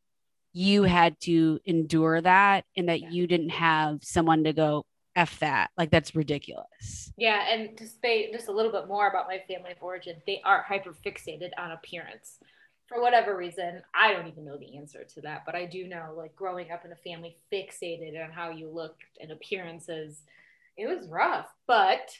you 0.54 0.84
had 0.84 1.20
to 1.22 1.60
endure 1.66 2.22
that 2.22 2.66
and 2.76 2.90
that 2.90 3.02
Yeah. 3.02 3.10
you 3.10 3.28
didn't 3.28 3.50
have 3.50 4.04
someone 4.04 4.44
to 4.44 4.54
go 4.54 4.86
F 5.18 5.40
that. 5.40 5.72
Like 5.78 5.90
that's 5.90 6.16
ridiculous. 6.16 7.12
Yeah, 7.18 7.52
and 7.52 7.76
to 7.78 7.88
say 7.88 8.32
just 8.32 8.48
a 8.48 8.52
little 8.52 8.72
bit 8.72 8.88
more 8.88 9.08
about 9.08 9.28
my 9.28 9.42
family 9.48 9.72
of 9.72 9.82
origin, 9.82 10.22
they 10.26 10.42
are 10.46 10.62
hyper 10.62 10.94
fixated 10.94 11.50
on 11.58 11.72
appearance. 11.72 12.40
For 12.88 13.02
whatever 13.02 13.36
reason, 13.36 13.82
I 13.94 14.14
don't 14.14 14.28
even 14.28 14.46
know 14.46 14.58
the 14.58 14.78
answer 14.78 15.04
to 15.04 15.22
that, 15.22 15.44
but 15.46 15.56
I 15.56 15.66
do 15.66 15.88
know 15.88 16.14
like 16.16 16.36
growing 16.36 16.72
up 16.72 16.86
in 16.86 16.92
a 16.92 16.96
family 16.96 17.36
fixated 17.52 18.24
on 18.24 18.32
how 18.32 18.52
you 18.52 18.70
looked 18.70 19.04
and 19.20 19.32
appearances, 19.32 20.22
it 20.78 20.88
was 20.88 21.10
rough. 21.10 21.48
But 21.66 22.16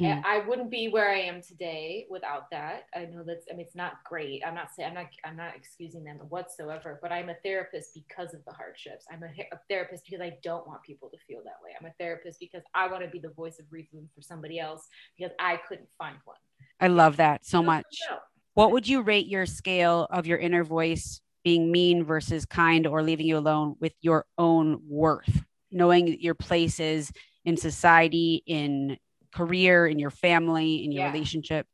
And 0.00 0.20
hmm. 0.20 0.26
I 0.26 0.46
wouldn't 0.46 0.70
be 0.70 0.88
where 0.88 1.10
I 1.10 1.20
am 1.20 1.40
today 1.40 2.06
without 2.10 2.50
that. 2.50 2.86
I 2.94 3.06
know 3.06 3.22
that's 3.26 3.46
I 3.50 3.56
mean 3.56 3.66
it's 3.66 3.74
not 3.74 4.04
great. 4.04 4.42
I'm 4.46 4.54
not 4.54 4.68
saying 4.74 4.88
I'm 4.90 4.94
not 4.94 5.06
I'm 5.24 5.36
not 5.36 5.56
excusing 5.56 6.04
them 6.04 6.18
whatsoever, 6.28 6.98
but 7.02 7.12
I'm 7.12 7.28
a 7.28 7.36
therapist 7.44 7.94
because 7.94 8.34
of 8.34 8.44
the 8.44 8.52
hardships. 8.52 9.06
I'm 9.10 9.22
a, 9.22 9.28
a 9.52 9.58
therapist 9.68 10.04
because 10.04 10.20
I 10.20 10.36
don't 10.42 10.66
want 10.66 10.82
people 10.82 11.08
to 11.10 11.16
feel 11.26 11.40
that 11.44 11.56
way. 11.64 11.70
I'm 11.78 11.86
a 11.86 11.94
therapist 11.98 12.40
because 12.40 12.62
I 12.74 12.88
want 12.88 13.04
to 13.04 13.10
be 13.10 13.18
the 13.18 13.30
voice 13.30 13.58
of 13.58 13.66
reason 13.70 14.08
for 14.14 14.22
somebody 14.22 14.58
else 14.58 14.86
because 15.16 15.32
I 15.38 15.58
couldn't 15.68 15.88
find 15.98 16.16
one. 16.24 16.36
I 16.80 16.88
love 16.88 17.16
that 17.16 17.44
so 17.44 17.58
So 17.58 17.62
much. 17.62 17.86
no. 18.10 18.18
What 18.54 18.72
would 18.72 18.88
you 18.88 19.02
rate 19.02 19.26
your 19.26 19.46
scale 19.46 20.06
of 20.10 20.26
your 20.26 20.38
inner 20.38 20.64
voice 20.64 21.20
being 21.44 21.70
mean 21.70 22.04
versus 22.04 22.44
kind 22.44 22.86
or 22.86 23.02
leaving 23.02 23.26
you 23.26 23.36
alone 23.38 23.76
with 23.80 23.92
your 24.00 24.26
own 24.36 24.80
worth, 24.88 25.44
knowing 25.70 26.20
your 26.20 26.34
places 26.34 27.12
in 27.44 27.56
society, 27.56 28.42
in 28.46 28.96
career, 29.36 29.86
in 29.86 29.98
your 29.98 30.10
family, 30.10 30.84
in 30.84 30.92
your 30.92 31.04
Yeah. 31.04 31.12
relationship? 31.12 31.66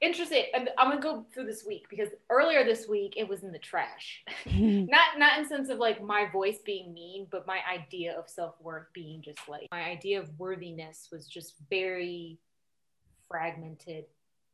Interesting. 0.00 0.46
And 0.54 0.70
I'm 0.76 0.88
gonna 0.90 1.00
go 1.00 1.26
through 1.32 1.46
this 1.46 1.64
week 1.64 1.86
because 1.88 2.08
earlier 2.28 2.64
this 2.64 2.88
week 2.88 3.14
it 3.16 3.28
was 3.28 3.44
in 3.44 3.52
the 3.52 3.58
trash. 3.60 4.24
not 4.46 5.18
not 5.18 5.38
in 5.38 5.46
sense 5.46 5.68
of 5.68 5.78
like 5.78 6.02
my 6.02 6.26
voice 6.32 6.58
being 6.64 6.92
mean, 6.92 7.28
but 7.30 7.46
my 7.46 7.60
idea 7.70 8.18
of 8.18 8.28
self 8.28 8.54
worth 8.60 8.88
being 8.92 9.22
just 9.22 9.48
like 9.48 9.68
my 9.70 9.84
idea 9.84 10.18
of 10.20 10.28
worthiness 10.38 11.08
was 11.12 11.28
just 11.28 11.54
very 11.70 12.38
fragmented, 13.28 14.04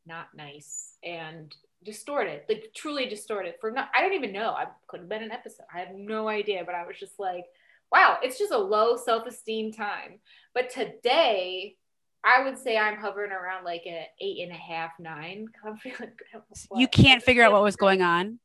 not 0.05 0.27
nice, 0.35 0.97
and 1.03 1.55
distorted. 1.83 2.41
Like 2.47 2.71
truly 2.75 3.07
distorted. 3.07 3.55
For 3.59 3.71
not, 3.71 3.89
I 3.95 4.01
don't 4.01 4.13
even 4.13 4.31
know. 4.31 4.51
I 4.51 4.67
could 4.87 4.99
have 5.01 5.09
been 5.09 5.23
an 5.23 5.31
episode. 5.31 5.65
I 5.73 5.79
have 5.79 5.95
no 5.95 6.27
idea, 6.27 6.63
but 6.65 6.75
I 6.75 6.85
was 6.85 6.99
just 6.99 7.19
like, 7.19 7.45
wow, 7.91 8.17
it's 8.21 8.37
just 8.37 8.51
a 8.53 8.57
low 8.57 8.95
self 8.95 9.25
esteem 9.25 9.71
time. 9.73 10.19
But 10.53 10.69
today. 10.69 11.77
I 12.23 12.43
would 12.43 12.57
say 12.57 12.77
I'm 12.77 12.97
hovering 12.97 13.31
around 13.31 13.63
like 13.63 13.83
an 13.85 14.03
eight 14.19 14.43
and 14.43 14.51
a 14.51 14.55
half, 14.55 14.91
nine. 14.99 15.47
'cause 15.53 15.61
I'm 15.71 15.77
feeling 15.77 16.11
good. 16.31 16.41
you 16.79 16.87
can't 16.87 17.23
figure 17.23 17.43
out 17.43 17.51
what 17.51 17.63
was 17.63 17.75
going 17.75 18.01
on. 18.01 18.39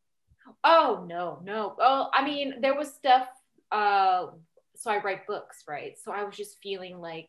Oh 0.65 1.05
no, 1.09 1.41
no. 1.45 1.77
Oh, 1.81 2.09
I 2.15 2.25
mean, 2.25 2.61
there 2.61 2.75
was 2.75 2.93
stuff. 2.95 3.29
Uh, 3.73 4.29
so 4.77 4.91
I 4.91 5.03
write 5.03 5.27
books, 5.27 5.65
right? 5.69 5.99
So 5.99 6.13
I 6.13 6.25
was 6.25 6.37
just 6.37 6.59
feeling 6.63 7.01
like 7.01 7.29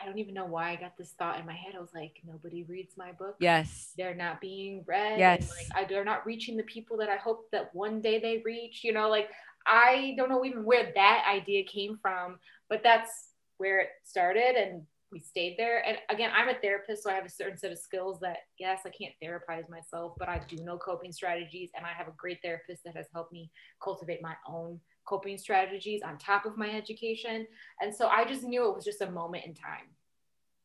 I 0.00 0.06
don't 0.06 0.18
even 0.18 0.34
know 0.34 0.46
why 0.46 0.70
I 0.70 0.76
got 0.76 0.96
this 0.96 1.12
thought 1.18 1.40
in 1.40 1.46
my 1.46 1.54
head. 1.54 1.74
I 1.76 1.80
was 1.80 1.92
like, 1.94 2.20
nobody 2.24 2.62
reads 2.64 2.96
my 2.96 3.10
book. 3.12 3.34
Yes. 3.40 3.92
They're 3.96 4.14
not 4.14 4.40
being 4.40 4.84
read. 4.86 5.18
Yes. 5.18 5.50
like 5.50 5.66
I, 5.74 5.88
they're 5.88 6.04
not 6.04 6.24
reaching 6.24 6.56
the 6.56 6.62
people 6.64 6.96
that 6.98 7.08
I 7.08 7.16
hope 7.16 7.46
that 7.50 7.74
one 7.74 8.00
day 8.00 8.20
they 8.20 8.42
reach. 8.44 8.84
You 8.84 8.92
know, 8.92 9.08
like 9.08 9.28
I 9.66 10.14
don't 10.16 10.28
know 10.28 10.44
even 10.44 10.64
where 10.64 10.92
that 10.94 11.24
idea 11.28 11.64
came 11.64 11.98
from, 12.00 12.38
but 12.68 12.82
that's 12.82 13.30
where 13.58 13.80
it 13.80 13.88
started, 14.04 14.54
and 14.56 14.82
we 15.10 15.20
stayed 15.20 15.56
there. 15.58 15.86
And 15.86 15.98
again, 16.10 16.30
I'm 16.36 16.48
a 16.48 16.54
therapist, 16.54 17.02
so 17.02 17.10
I 17.10 17.14
have 17.14 17.24
a 17.24 17.30
certain 17.30 17.56
set 17.56 17.72
of 17.72 17.78
skills 17.78 18.18
that, 18.20 18.38
yes, 18.58 18.80
I 18.84 18.90
can't 18.90 19.14
therapize 19.22 19.68
myself, 19.68 20.14
but 20.18 20.28
I 20.28 20.40
do 20.48 20.62
know 20.64 20.76
coping 20.78 21.12
strategies. 21.12 21.70
And 21.76 21.86
I 21.86 21.90
have 21.96 22.08
a 22.08 22.14
great 22.16 22.38
therapist 22.42 22.84
that 22.84 22.96
has 22.96 23.06
helped 23.12 23.32
me 23.32 23.50
cultivate 23.82 24.20
my 24.22 24.34
own 24.46 24.80
coping 25.06 25.38
strategies 25.38 26.02
on 26.04 26.18
top 26.18 26.44
of 26.44 26.58
my 26.58 26.70
education. 26.70 27.46
And 27.80 27.94
so 27.94 28.08
I 28.08 28.24
just 28.24 28.42
knew 28.42 28.68
it 28.68 28.74
was 28.74 28.84
just 28.84 29.00
a 29.00 29.10
moment 29.10 29.46
in 29.46 29.54
time. 29.54 29.88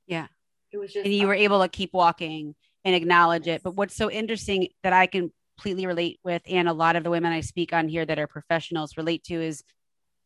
Yeah. 0.07 0.27
It 0.71 0.77
was 0.77 0.91
just, 0.91 1.05
And 1.05 1.13
you 1.13 1.27
were 1.27 1.33
able 1.33 1.61
to 1.61 1.69
keep 1.69 1.93
walking 1.93 2.55
and 2.83 2.95
acknowledge 2.95 3.47
it. 3.47 3.63
But 3.63 3.75
what's 3.75 3.95
so 3.95 4.11
interesting 4.11 4.67
that 4.83 4.91
I 4.91 5.05
can 5.05 5.31
completely 5.57 5.85
relate 5.85 6.19
with, 6.23 6.41
and 6.49 6.67
a 6.67 6.73
lot 6.73 6.95
of 6.97 7.03
the 7.03 7.09
women 7.09 7.31
I 7.31 7.41
speak 7.41 7.71
on 7.71 7.87
here 7.87 8.05
that 8.05 8.19
are 8.19 8.27
professionals 8.27 8.97
relate 8.97 9.23
to, 9.25 9.41
is 9.41 9.63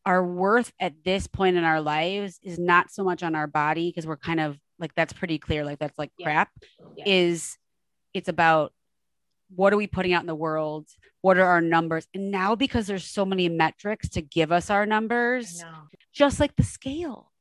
our 0.08 0.26
worth 0.26 0.72
at 0.80 0.94
this 1.04 1.28
point 1.28 1.58
in 1.58 1.66
our 1.66 1.82
lives 1.82 2.40
is 2.42 2.58
not 2.58 2.90
so 2.90 3.04
much 3.04 3.24
on 3.24 3.36
our 3.36 3.46
body 3.48 3.90
because 3.90 4.08
we're 4.08 4.16
kind 4.16 4.40
of 4.40 4.58
like 4.80 4.94
that's 4.96 5.12
pretty 5.12 5.38
clear, 5.38 5.66
like 5.66 5.80
that's 5.80 5.98
like 6.00 6.12
Yeah. 6.18 6.26
crap. 6.26 6.50
Yeah. 6.96 7.04
Is 7.08 7.58
it's 8.14 8.30
about 8.30 8.72
what 9.54 9.74
are 9.74 9.78
we 9.78 9.86
putting 9.88 10.14
out 10.14 10.22
in 10.22 10.28
the 10.28 10.36
world? 10.36 10.88
What 11.22 11.38
are 11.38 11.46
our 11.46 11.60
numbers? 11.62 12.08
And 12.14 12.32
now 12.32 12.56
because 12.56 12.88
there's 12.88 13.06
so 13.06 13.26
many 13.26 13.50
metrics 13.50 14.08
to 14.10 14.22
give 14.22 14.52
us 14.52 14.70
our 14.70 14.86
numbers, 14.86 15.62
just 16.14 16.40
like 16.40 16.56
the 16.56 16.64
scale 16.64 17.32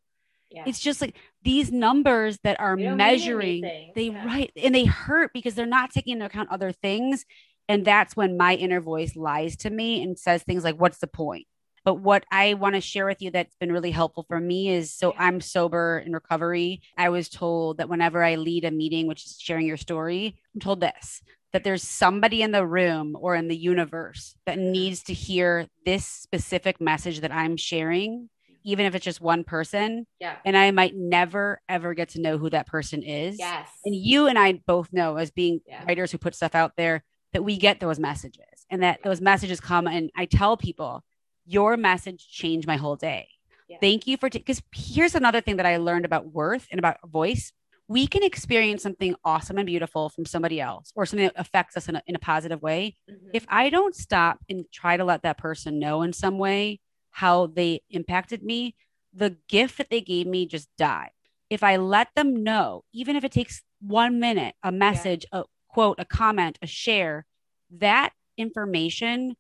Yeah. 0.50 0.64
it's 0.66 0.80
just 0.80 1.00
like 1.00 1.16
these 1.42 1.70
numbers 1.70 2.38
that 2.42 2.58
are 2.60 2.76
They 2.76 2.90
measuring 2.90 3.62
they 3.94 4.10
Yeah. 4.10 4.26
right 4.26 4.50
and 4.56 4.74
they 4.74 4.84
hurt 4.86 5.32
because 5.32 5.54
they're 5.54 5.66
not 5.66 5.90
taking 5.92 6.14
into 6.14 6.26
account 6.26 6.50
other 6.50 6.72
things 6.72 7.24
and 7.68 7.84
that's 7.84 8.14
when 8.16 8.36
my 8.36 8.54
inner 8.54 8.80
voice 8.80 9.14
lies 9.16 9.56
to 9.58 9.70
me 9.70 10.02
and 10.02 10.18
says 10.18 10.42
things 10.42 10.62
like 10.64 10.76
what's 10.80 10.98
the 10.98 11.06
point 11.08 11.46
but 11.86 11.94
what 11.94 12.26
i 12.30 12.52
want 12.52 12.74
to 12.74 12.80
share 12.82 13.06
with 13.06 13.22
you 13.22 13.30
that's 13.30 13.54
been 13.56 13.72
really 13.72 13.90
helpful 13.90 14.26
for 14.28 14.38
me 14.38 14.68
is 14.68 14.92
so 14.92 15.14
i'm 15.16 15.40
sober 15.40 16.02
in 16.04 16.12
recovery 16.12 16.82
i 16.98 17.08
was 17.08 17.30
told 17.30 17.78
that 17.78 17.88
whenever 17.88 18.22
i 18.22 18.34
lead 18.34 18.64
a 18.64 18.70
meeting 18.70 19.06
which 19.06 19.24
is 19.24 19.38
sharing 19.40 19.66
your 19.66 19.78
story 19.78 20.36
i'm 20.54 20.60
told 20.60 20.80
this 20.80 21.22
that 21.52 21.64
there's 21.64 21.82
somebody 21.82 22.42
in 22.42 22.50
the 22.50 22.66
room 22.66 23.16
or 23.18 23.34
in 23.34 23.48
the 23.48 23.56
universe 23.56 24.34
that 24.44 24.58
mm-hmm. 24.58 24.72
needs 24.72 25.02
to 25.02 25.14
hear 25.14 25.66
this 25.86 26.04
specific 26.04 26.78
message 26.78 27.20
that 27.20 27.32
i'm 27.32 27.56
sharing 27.56 28.28
even 28.66 28.84
if 28.84 28.96
it's 28.96 29.04
just 29.04 29.20
one 29.20 29.44
person 29.44 30.06
Yeah. 30.18 30.36
and 30.44 30.56
I 30.56 30.72
might 30.72 30.94
never 30.96 31.60
ever 31.68 31.94
get 31.94 32.08
to 32.10 32.20
know 32.20 32.36
who 32.36 32.50
that 32.50 32.66
person 32.66 33.04
is. 33.04 33.38
Yes. 33.38 33.68
And 33.84 33.94
you 33.94 34.26
and 34.26 34.36
I 34.36 34.54
both 34.66 34.92
know 34.92 35.16
as 35.16 35.30
being 35.30 35.60
Yeah. 35.66 35.84
writers 35.86 36.10
who 36.10 36.18
put 36.18 36.34
stuff 36.34 36.56
out 36.56 36.72
there 36.76 37.04
that 37.32 37.44
we 37.44 37.58
get 37.58 37.78
those 37.78 38.00
messages 38.00 38.66
and 38.68 38.82
that 38.82 39.04
those 39.04 39.20
messages 39.20 39.60
come 39.60 39.86
and 39.86 40.10
I 40.16 40.24
tell 40.24 40.56
people 40.56 41.04
your 41.46 41.76
message 41.76 42.28
changed 42.28 42.66
my 42.66 42.76
whole 42.76 42.96
day. 42.96 43.28
Yeah. 43.68 43.78
Thank 43.80 44.06
you 44.06 44.16
for 44.16 44.28
because 44.28 44.62
here's 44.72 45.14
another 45.14 45.40
thing 45.40 45.56
that 45.56 45.66
I 45.66 45.76
learned 45.78 46.04
about 46.04 46.26
worth 46.32 46.66
and 46.70 46.78
about 46.78 46.98
voice. 47.08 47.52
We 47.88 48.06
can 48.06 48.22
experience 48.24 48.82
something 48.82 49.14
awesome 49.24 49.58
and 49.58 49.66
beautiful 49.66 50.08
from 50.08 50.24
somebody 50.24 50.60
else 50.60 50.92
or 50.96 51.06
something 51.06 51.26
that 51.26 51.40
affects 51.40 51.76
us 51.76 51.88
in 51.88 51.96
a, 51.96 52.02
in 52.06 52.16
a 52.16 52.18
positive 52.18 52.60
way. 52.60 52.96
Mhm. 53.08 53.30
If 53.32 53.46
I 53.48 53.70
don't 53.70 53.94
stop 53.94 54.38
and 54.48 54.64
try 54.72 54.96
to 54.96 55.04
let 55.04 55.22
that 55.22 55.38
person 55.38 55.78
know 55.78 56.02
in 56.02 56.12
some 56.12 56.38
way 56.38 56.80
how 57.10 57.46
they 57.46 57.82
impacted 57.90 58.42
me, 58.42 58.74
the 59.12 59.36
gift 59.48 59.78
that 59.78 59.88
they 59.88 60.00
gave 60.00 60.26
me 60.26 60.46
just 60.46 60.68
died. 60.76 61.10
If 61.48 61.62
I 61.62 61.76
let 61.76 62.08
them 62.16 62.42
know, 62.42 62.84
even 62.92 63.14
if 63.16 63.24
it 63.24 63.32
takes 63.32 63.62
one 63.80 64.18
minute, 64.18 64.54
a 64.62 64.72
message, 64.72 65.24
a 65.32 65.44
quote, 65.68 65.98
a 66.00 66.04
comment, 66.04 66.58
a 66.62 66.66
share, 66.66 67.24
that 67.70 68.12
information 68.36 69.36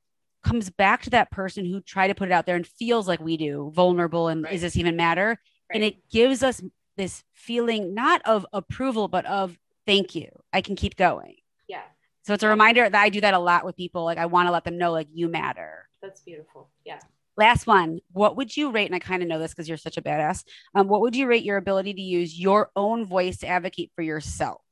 comes 0.46 0.70
back 0.70 1.02
to 1.02 1.10
that 1.10 1.30
person 1.30 1.64
who 1.64 1.80
tried 1.80 2.08
to 2.08 2.14
put 2.14 2.28
it 2.28 2.32
out 2.32 2.46
there 2.46 2.56
and 2.56 2.66
feels 2.66 3.06
like 3.08 3.20
we 3.20 3.36
do, 3.36 3.70
vulnerable 3.74 4.28
and 4.28 4.44
Right. 4.44 4.52
is 4.54 4.60
this 4.62 4.76
even 4.76 4.96
matter? 4.96 5.38
And 5.72 5.82
it 5.82 6.08
gives 6.08 6.42
us 6.42 6.62
this 6.96 7.24
feeling 7.32 7.94
not 7.94 8.22
of 8.24 8.46
approval, 8.52 9.08
but 9.08 9.26
of 9.26 9.58
thank 9.86 10.14
you. 10.14 10.28
I 10.52 10.60
can 10.62 10.76
keep 10.76 10.96
going. 10.96 11.34
yeah, 11.68 11.82
So 12.22 12.32
it's 12.34 12.42
a 12.44 12.48
reminder 12.48 12.88
that 12.88 12.94
I 13.02 13.08
do 13.08 13.20
that 13.20 13.34
a 13.34 13.38
lot 13.38 13.64
with 13.64 13.76
people. 13.76 14.04
Like 14.04 14.18
I 14.18 14.26
want 14.26 14.46
to 14.48 14.52
let 14.52 14.64
them 14.64 14.78
know, 14.78 14.92
like 14.92 15.08
you 15.12 15.28
matter. 15.28 15.88
that's 16.00 16.20
beautiful. 16.22 16.70
Yeah. 16.84 17.00
Last 17.36 17.66
one. 17.66 17.98
What 18.12 18.36
would 18.36 18.56
you 18.56 18.70
rate? 18.70 18.86
And 18.86 18.94
I 18.94 18.98
kind 18.98 19.22
of 19.22 19.28
know 19.28 19.38
this 19.38 19.52
because 19.52 19.68
you're 19.68 19.76
such 19.76 19.98
a 19.98 20.02
badass. 20.02 20.42
Um, 20.74 20.88
what 20.88 21.02
would 21.02 21.14
you 21.14 21.26
rate 21.26 21.44
your 21.44 21.58
ability 21.58 21.92
to 21.94 22.00
use 22.00 22.38
your 22.38 22.70
own 22.76 23.04
voice 23.04 23.36
to 23.38 23.46
advocate 23.46 23.90
for 23.94 24.00
yourself? 24.02 24.62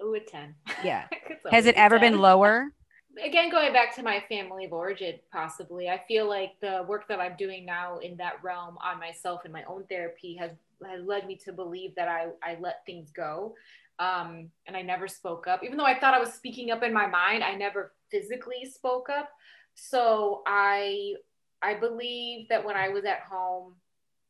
Ooh, 0.00 0.14
a 0.14 0.20
10. 0.20 0.54
Yeah. 0.84 1.06
Has 1.50 1.66
it 1.66 1.74
ever 1.74 1.98
10. 1.98 2.12
been 2.12 2.20
lower? 2.20 2.68
Again, 3.22 3.50
going 3.50 3.72
back 3.72 3.94
to 3.96 4.02
my 4.02 4.22
family 4.28 4.64
of 4.64 4.72
origin, 4.72 5.18
possibly, 5.30 5.88
I 5.88 6.02
feel 6.08 6.28
like 6.28 6.52
the 6.60 6.84
work 6.88 7.08
that 7.08 7.20
I'm 7.20 7.36
doing 7.36 7.66
now 7.66 7.98
in 7.98 8.16
that 8.16 8.42
realm 8.42 8.78
on 8.82 8.98
myself 8.98 9.42
and 9.44 9.52
my 9.52 9.64
own 9.64 9.84
therapy 9.88 10.36
has, 10.36 10.52
has 10.86 11.04
led 11.04 11.26
me 11.26 11.36
to 11.44 11.52
believe 11.52 11.94
that 11.96 12.08
I, 12.08 12.28
I 12.42 12.56
let 12.60 12.86
things 12.86 13.10
go. 13.10 13.54
Um, 13.98 14.50
and 14.66 14.76
I 14.76 14.82
never 14.82 15.06
spoke 15.08 15.46
up. 15.46 15.62
Even 15.62 15.76
though 15.76 15.84
I 15.84 15.98
thought 15.98 16.14
I 16.14 16.18
was 16.18 16.32
speaking 16.32 16.70
up 16.70 16.82
in 16.82 16.92
my 16.92 17.06
mind, 17.06 17.44
I 17.44 17.54
never 17.54 17.92
physically 18.10 18.64
spoke 18.64 19.08
up. 19.10 19.28
So 19.74 20.42
I 20.46 21.14
I 21.62 21.74
believe 21.74 22.48
that 22.48 22.64
when 22.64 22.76
I 22.76 22.88
was 22.88 23.04
at 23.04 23.20
home 23.20 23.74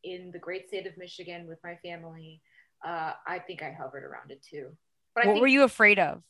in 0.05 0.31
the 0.31 0.39
great 0.39 0.69
state 0.69 0.87
of 0.87 0.97
Michigan 0.99 1.47
with 1.47 1.59
my 1.65 1.77
family, 1.77 2.43
uh, 2.85 3.13
I 3.27 3.39
think 3.39 3.63
I 3.63 3.73
hovered 3.73 4.05
around 4.05 4.31
it 4.31 4.43
too. 4.43 4.69
But 5.15 5.25
I 5.25 5.27
What 5.29 5.33
think 5.35 5.43
were 5.43 5.49
you 5.49 5.63
afraid 5.63 5.99
of? 5.99 6.23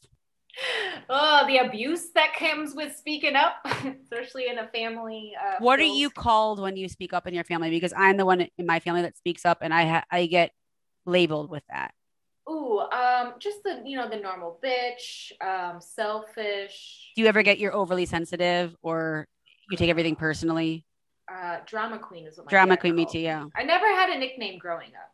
Oh, 1.08 1.44
the 1.46 1.58
abuse 1.58 2.10
that 2.14 2.34
comes 2.38 2.74
with 2.74 2.96
speaking 2.96 3.34
up, 3.36 3.54
especially 4.02 4.48
in 4.48 4.58
a 4.58 4.68
family. 4.68 5.32
Uh, 5.40 5.54
What 5.58 5.80
are 5.80 5.84
you 5.84 6.10
called 6.10 6.60
when 6.60 6.76
you 6.76 6.88
speak 6.88 7.12
up 7.12 7.26
in 7.26 7.34
your 7.34 7.44
family? 7.44 7.70
Because 7.70 7.92
I'm 7.96 8.16
the 8.16 8.26
one 8.26 8.46
in 8.58 8.66
my 8.66 8.80
family 8.80 9.02
that 9.02 9.16
speaks 9.16 9.44
up, 9.44 9.58
and 9.62 9.72
I 9.72 9.86
ha- 9.86 10.04
I 10.10 10.26
get 10.26 10.52
labeled 11.06 11.50
with 11.50 11.62
that. 11.68 11.92
Ooh, 12.50 12.80
um, 12.80 13.34
just 13.38 13.62
the 13.62 13.82
you 13.84 13.96
know 13.96 14.08
the 14.08 14.16
normal 14.16 14.58
bitch, 14.62 15.32
um, 15.40 15.80
selfish, 15.80 17.12
Do 17.16 17.22
you 17.22 17.28
ever 17.28 17.42
get 17.42 17.58
you're 17.58 17.74
overly 17.74 18.06
sensitive, 18.06 18.74
or 18.82 19.26
you 19.70 19.76
take 19.76 19.90
everything 19.90 20.16
personally? 20.16 20.84
uh, 21.32 21.58
drama 21.66 21.98
queen 21.98 22.26
is 22.26 22.36
what 22.36 22.46
my 22.46 22.50
Drama 22.50 22.76
queen, 22.76 22.94
me 22.94 23.06
too. 23.06 23.20
Yeah. 23.20 23.46
I 23.56 23.62
never 23.62 23.86
had 23.86 24.10
a 24.10 24.18
nickname 24.18 24.58
growing 24.58 24.88
up. 24.88 25.10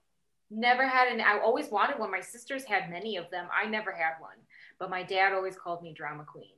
Never 0.51 0.89
had 0.89 1.13
an. 1.13 1.21
I 1.21 1.39
always 1.39 1.71
wanted 1.71 1.99
one. 1.99 2.11
My 2.11 2.21
sisters 2.23 2.65
had 2.65 2.91
many 2.91 3.17
of 3.19 3.31
them. 3.31 3.47
I 3.55 3.69
never 3.69 3.93
had 3.93 4.15
one, 4.19 4.37
but 4.79 4.91
my 4.91 5.03
dad 5.03 5.33
always 5.33 5.57
called 5.57 5.83
me 5.83 5.95
drama 5.95 6.25
queen, 6.25 6.57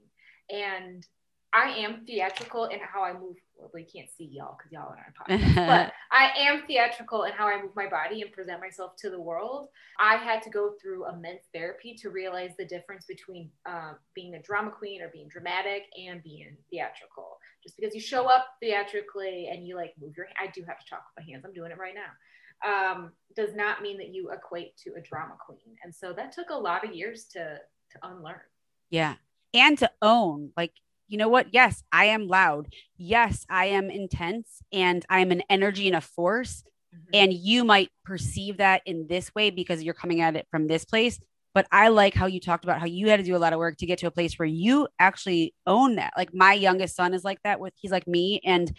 and 0.50 1.06
I 1.52 1.70
am 1.78 2.04
theatrical 2.06 2.66
in 2.66 2.78
how 2.80 3.02
I 3.02 3.12
move. 3.12 3.36
Well, 3.56 3.70
can't 3.74 4.08
see 4.16 4.30
y'all 4.32 4.56
because 4.56 4.72
y'all 4.72 4.88
are 4.88 5.12
on 5.28 5.36
a 5.36 5.44
podcast, 5.54 5.66
but 5.66 5.92
I 6.12 6.30
am 6.38 6.62
theatrical 6.66 7.24
in 7.24 7.32
how 7.32 7.48
I 7.48 7.60
move 7.60 7.74
my 7.74 7.88
body 7.88 8.22
and 8.22 8.32
present 8.32 8.60
myself 8.60 8.92
to 8.98 9.10
the 9.10 9.20
world. 9.20 9.68
I 9.98 10.16
had 10.16 10.42
to 10.42 10.50
go 10.50 10.74
through 10.80 11.08
immense 11.08 11.42
therapy 11.52 11.94
to 12.00 12.10
realize 12.10 12.52
the 12.56 12.64
difference 12.64 13.04
between 13.06 13.50
uh, 13.66 13.94
being 14.14 14.34
a 14.34 14.42
drama 14.42 14.70
queen 14.70 15.02
or 15.02 15.08
being 15.08 15.28
dramatic 15.28 15.84
and 15.98 16.22
being 16.22 16.56
theatrical. 16.70 17.38
Just 17.62 17.76
because 17.76 17.94
you 17.94 18.00
show 18.00 18.26
up 18.26 18.46
theatrically 18.60 19.48
and 19.52 19.66
you 19.66 19.76
like 19.76 19.92
move 20.00 20.16
your, 20.16 20.26
I 20.40 20.46
do 20.54 20.62
have 20.66 20.78
to 20.78 20.88
talk 20.88 21.02
with 21.14 21.24
my 21.24 21.30
hands. 21.30 21.44
I'm 21.44 21.52
doing 21.52 21.72
it 21.72 21.78
right 21.78 21.94
now. 21.94 22.12
Um, 22.62 23.12
does 23.34 23.54
not 23.54 23.82
mean 23.82 23.98
that 23.98 24.14
you 24.14 24.30
equate 24.30 24.76
to 24.84 24.90
a 24.96 25.00
drama 25.00 25.34
queen, 25.44 25.76
and 25.82 25.94
so 25.94 26.12
that 26.12 26.32
took 26.32 26.50
a 26.50 26.54
lot 26.54 26.84
of 26.84 26.94
years 26.94 27.24
to 27.32 27.58
to 27.92 27.99
unlearn. 28.02 28.40
Yeah. 28.90 29.14
And 29.54 29.78
to 29.78 29.90
own, 30.00 30.50
like, 30.56 30.73
you 31.09 31.18
know 31.18 31.28
what? 31.28 31.52
Yes, 31.52 31.82
I 31.92 32.06
am 32.06 32.28
loud. 32.28 32.73
Yes, 32.97 33.44
I 33.50 33.66
am 33.66 33.90
intense 33.90 34.62
and 34.73 35.04
I'm 35.09 35.32
an 35.32 35.42
energy 35.50 35.88
and 35.88 35.97
a 35.97 36.00
force. 36.00 36.62
Mm-hmm. 36.94 37.11
And 37.14 37.32
you 37.32 37.64
might 37.64 37.90
perceive 38.04 38.59
that 38.59 38.82
in 38.87 39.06
this 39.09 39.35
way 39.35 39.50
because 39.50 39.82
you're 39.82 39.94
coming 39.94 40.20
at 40.20 40.37
it 40.37 40.47
from 40.50 40.66
this 40.66 40.85
place. 40.85 41.18
But 41.52 41.66
I 41.73 41.88
like 41.88 42.14
how 42.14 42.26
you 42.26 42.38
talked 42.38 42.64
about 42.64 42.78
how 42.78 42.87
you 42.87 43.09
had 43.09 43.18
to 43.18 43.25
do 43.25 43.35
a 43.35 43.38
lot 43.38 43.52
of 43.52 43.59
work 43.59 43.76
to 43.78 43.87
get 43.87 43.99
to 44.00 44.06
a 44.06 44.12
place 44.12 44.38
where 44.38 44.47
you 44.47 44.87
actually 45.00 45.52
own 45.66 45.97
that. 45.97 46.12
Like 46.16 46.32
my 46.32 46.54
youngest 46.54 46.94
son 46.94 47.12
is 47.12 47.25
like 47.25 47.42
that 47.42 47.59
with 47.59 47.73
he's 47.76 47.90
like 47.90 48.06
me. 48.06 48.40
And 48.44 48.73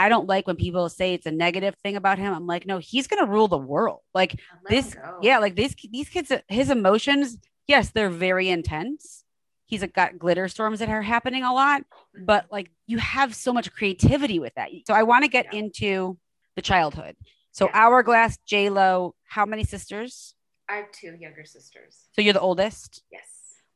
I 0.00 0.08
don't 0.08 0.28
like 0.28 0.46
when 0.46 0.56
people 0.56 0.88
say 0.88 1.14
it's 1.14 1.26
a 1.26 1.30
negative 1.30 1.76
thing 1.82 1.96
about 1.96 2.18
him. 2.18 2.32
I'm 2.32 2.46
like, 2.46 2.66
no, 2.66 2.78
he's 2.78 3.06
gonna 3.06 3.26
rule 3.26 3.48
the 3.48 3.58
world. 3.58 4.00
Like 4.14 4.40
this, 4.68 4.94
go. 4.94 5.18
yeah, 5.22 5.38
like 5.38 5.54
this 5.54 5.74
these 5.90 6.08
kids, 6.08 6.32
his 6.48 6.70
emotions, 6.70 7.38
yes, 7.68 7.90
they're 7.90 8.10
very 8.10 8.48
intense. 8.48 9.22
He's 9.66 9.84
got 9.84 10.18
glitter 10.18 10.48
storms 10.48 10.78
that 10.80 10.88
are 10.88 11.02
happening 11.02 11.44
a 11.44 11.52
lot, 11.52 11.82
Mm-hmm. 11.82 12.24
but 12.24 12.46
like 12.50 12.70
you 12.86 12.98
have 12.98 13.34
so 13.34 13.52
much 13.52 13.70
creativity 13.72 14.38
with 14.38 14.54
that. 14.54 14.70
So 14.86 14.94
I 14.94 15.02
want 15.04 15.24
to 15.24 15.28
get 15.28 15.52
Yeah. 15.52 15.60
into 15.60 16.18
the 16.56 16.62
childhood. 16.62 17.16
So 17.52 17.66
Yeah. 17.66 17.72
hourglass, 17.74 18.38
J 18.46 18.70
Lo, 18.70 19.14
how 19.24 19.44
many 19.46 19.62
sisters? 19.62 20.34
I 20.68 20.76
have 20.76 20.90
two 20.92 21.14
younger 21.14 21.44
sisters. 21.44 22.08
So 22.12 22.22
you're 22.22 22.32
the 22.32 22.40
oldest. 22.40 23.04
Yes. 23.12 23.22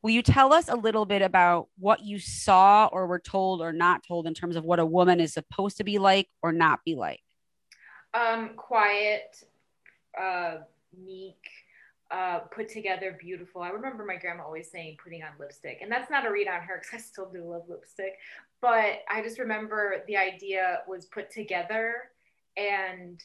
Will 0.01 0.09
you 0.11 0.21
tell 0.21 0.51
us 0.51 0.67
a 0.67 0.75
little 0.75 1.05
bit 1.05 1.21
about 1.21 1.69
what 1.77 2.01
you 2.03 2.19
saw 2.19 2.87
or 2.91 3.07
were 3.07 3.19
told 3.19 3.61
or 3.61 3.71
not 3.71 4.03
told 4.05 4.27
in 4.27 4.33
terms 4.33 4.55
of 4.55 4.65
what 4.65 4.79
a 4.79 4.85
woman 4.85 5.19
is 5.19 5.33
supposed 5.33 5.77
to 5.77 5.83
be 5.83 5.97
like 5.97 6.27
or 6.41 6.51
not 6.51 6.79
be 6.83 6.95
like? 6.95 7.21
Um, 8.13 8.55
quiet, 8.57 9.43
uh, 10.19 10.57
meek, 10.95 11.37
uh, 12.13 12.39
put 12.55 12.69
together, 12.69 13.17
beautiful. 13.19 13.61
I 13.61 13.69
remember 13.69 14.05
my 14.05 14.17
grandma 14.17 14.43
always 14.43 14.69
saying 14.71 14.97
putting 15.03 15.23
on 15.23 15.29
lipstick, 15.39 15.79
and 15.81 15.91
that's 15.91 16.11
not 16.11 16.27
a 16.27 16.31
read 16.31 16.47
on 16.47 16.61
her 16.61 16.79
because 16.79 16.93
I 16.93 17.01
still 17.01 17.29
do 17.31 17.43
love 17.43 17.63
lipstick. 17.67 18.13
But 18.61 18.99
I 19.09 19.23
just 19.23 19.39
remember 19.39 20.03
the 20.07 20.17
idea 20.17 20.81
was 20.87 21.05
put 21.05 21.31
together, 21.31 21.95
and 22.55 23.19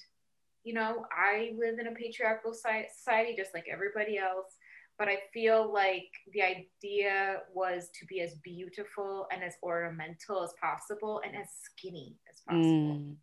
you 0.65 0.73
know, 0.73 1.05
I 1.13 1.55
live 1.59 1.79
in 1.79 1.87
a 1.87 1.93
patriarchal 1.93 2.55
society 2.55 3.35
just 3.37 3.55
like 3.55 3.67
everybody 3.71 4.19
else. 4.19 4.57
But 4.99 5.09
I 5.09 5.19
feel 5.33 5.73
like 5.73 6.11
the 6.33 6.43
idea 6.43 7.43
was 7.55 7.89
to 8.01 8.07
be 8.07 8.21
as 8.21 8.35
beautiful 8.43 9.29
and 9.31 9.45
as 9.45 9.55
ornamental 9.63 10.43
as 10.43 10.53
possible 10.61 11.23
and 11.25 11.37
as 11.37 11.49
skinny 11.63 12.17
as 12.29 12.41
possible 12.41 12.99
Mm. 12.99 13.17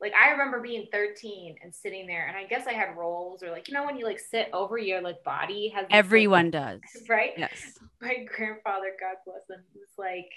Like 0.00 0.12
I 0.14 0.30
remember 0.32 0.60
being 0.60 0.86
13 0.92 1.56
and 1.62 1.74
sitting 1.74 2.06
there, 2.06 2.26
and 2.26 2.36
I 2.36 2.44
guess 2.44 2.66
I 2.66 2.72
had 2.72 2.96
roles 2.96 3.42
or 3.42 3.50
like 3.50 3.68
you 3.68 3.74
know 3.74 3.84
when 3.84 3.96
you 3.96 4.04
like 4.04 4.18
sit 4.18 4.48
over 4.52 4.76
your 4.76 5.00
like 5.00 5.22
body 5.24 5.68
has 5.74 5.84
this, 5.84 5.90
like- 5.92 5.98
Everyone 5.98 6.50
does. 6.50 6.80
right. 7.08 7.32
Yes. 7.36 7.78
My 8.00 8.24
grandfather, 8.36 8.92
God 9.00 9.16
bless 9.24 9.48
him, 9.48 9.64
was 9.74 9.88
like, 9.96 10.28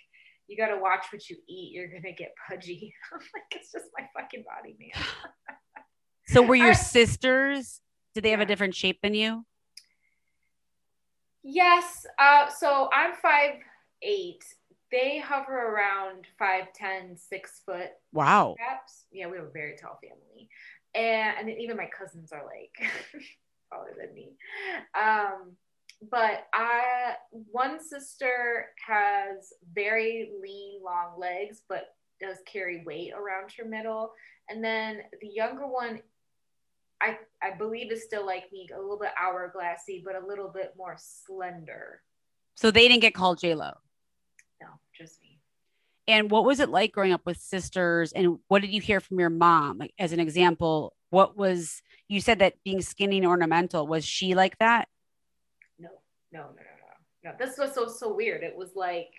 "You 0.47 0.55
got 0.57 0.67
to 0.73 0.79
watch 0.79 1.07
what 1.11 1.29
you 1.29 1.35
eat. 1.49 1.73
You're 1.73 1.87
gonna 1.87 2.13
get 2.15 2.33
pudgy." 2.47 2.93
I'm 3.13 3.19
like, 3.19 3.43
it's 3.51 3.71
just 3.71 3.85
my 3.97 4.07
fucking 4.15 4.43
body, 4.43 4.77
man. 4.79 5.03
So 6.27 6.41
were 6.41 6.55
your 6.55 6.69
I- 6.69 6.73
sisters, 6.73 7.81
did 8.13 8.23
they 8.23 8.31
have 8.31 8.39
a 8.39 8.45
different 8.45 8.75
shape 8.75 8.99
than 9.01 9.13
you? 9.13 9.45
Yes. 11.43 12.05
Uh, 12.19 12.49
so 12.49 12.89
I'm 12.93 13.13
five 13.15 13.55
eight. 14.01 14.43
They 14.91 15.19
hover 15.19 15.53
around 15.53 16.27
five 16.39 16.71
ten, 16.73 17.17
six 17.17 17.61
foot. 17.65 17.89
Wow. 18.13 18.55
Perhaps. 18.57 19.05
Yeah, 19.11 19.27
we 19.27 19.37
have 19.37 19.47
a 19.47 19.51
very 19.51 19.75
tall 19.75 19.99
family, 20.01 20.49
and 20.95 21.49
and 21.49 21.59
even 21.59 21.75
my 21.77 21.87
cousins 21.87 22.31
are 22.31 22.43
like 22.45 22.89
taller 23.71 23.93
than 23.99 24.13
me. 24.13 24.31
Um, 24.97 25.53
but 26.09 26.47
I 26.53 27.15
one 27.29 27.83
sister 27.83 28.67
has 28.87 29.51
very 29.73 30.31
lean, 30.41 30.81
long 30.83 31.19
legs, 31.19 31.61
but 31.67 31.87
does 32.21 32.37
carry 32.51 32.83
weight 32.85 33.11
around 33.13 33.51
her 33.57 33.65
middle, 33.65 34.11
and 34.49 34.63
then 34.63 35.01
the 35.21 35.27
younger 35.27 35.67
one. 35.67 36.01
I, 36.99 37.19
I 37.43 37.55
believe 37.55 37.91
is 37.91 38.05
still 38.05 38.25
like 38.25 38.45
me, 38.51 38.67
a 38.75 38.81
little 38.81 38.97
bit 38.97 39.11
hourglassy, 39.23 40.03
but 40.03 40.15
a 40.15 40.25
little 40.25 40.49
bit 40.49 40.73
more 40.75 40.97
slender. 40.97 42.01
So 42.55 42.71
they 42.71 42.87
didn't 42.87 43.01
get 43.01 43.13
called 43.13 43.37
J 43.39 43.53
Lo. 43.53 43.73
Just 44.97 45.21
me. 45.21 45.39
And 46.07 46.31
what 46.31 46.45
was 46.45 46.59
it 46.59 46.69
like 46.69 46.91
growing 46.93 47.11
up 47.11 47.25
with 47.25 47.37
sisters? 47.37 48.13
And 48.13 48.39
what 48.47 48.61
did 48.61 48.71
you 48.71 48.81
hear 48.81 48.99
from 48.99 49.19
your 49.19 49.29
mom? 49.29 49.77
Like 49.77 49.93
as 49.99 50.13
an 50.13 50.19
example, 50.19 50.93
what 51.09 51.37
was 51.37 51.81
you 52.07 52.21
said 52.21 52.39
that 52.39 52.55
being 52.63 52.81
skinny 52.81 53.17
and 53.17 53.27
ornamental 53.27 53.85
was 53.87 54.05
she 54.05 54.33
like 54.35 54.57
that? 54.59 54.87
no, 55.79 55.89
no, 56.31 56.39
no, 56.39 56.45
no, 56.47 56.51
no, 57.23 57.31
no. 57.31 57.35
This 57.37 57.57
was 57.57 57.73
so 57.73 57.87
so 57.87 58.13
weird. 58.13 58.43
It 58.43 58.55
was 58.55 58.69
like 58.75 59.09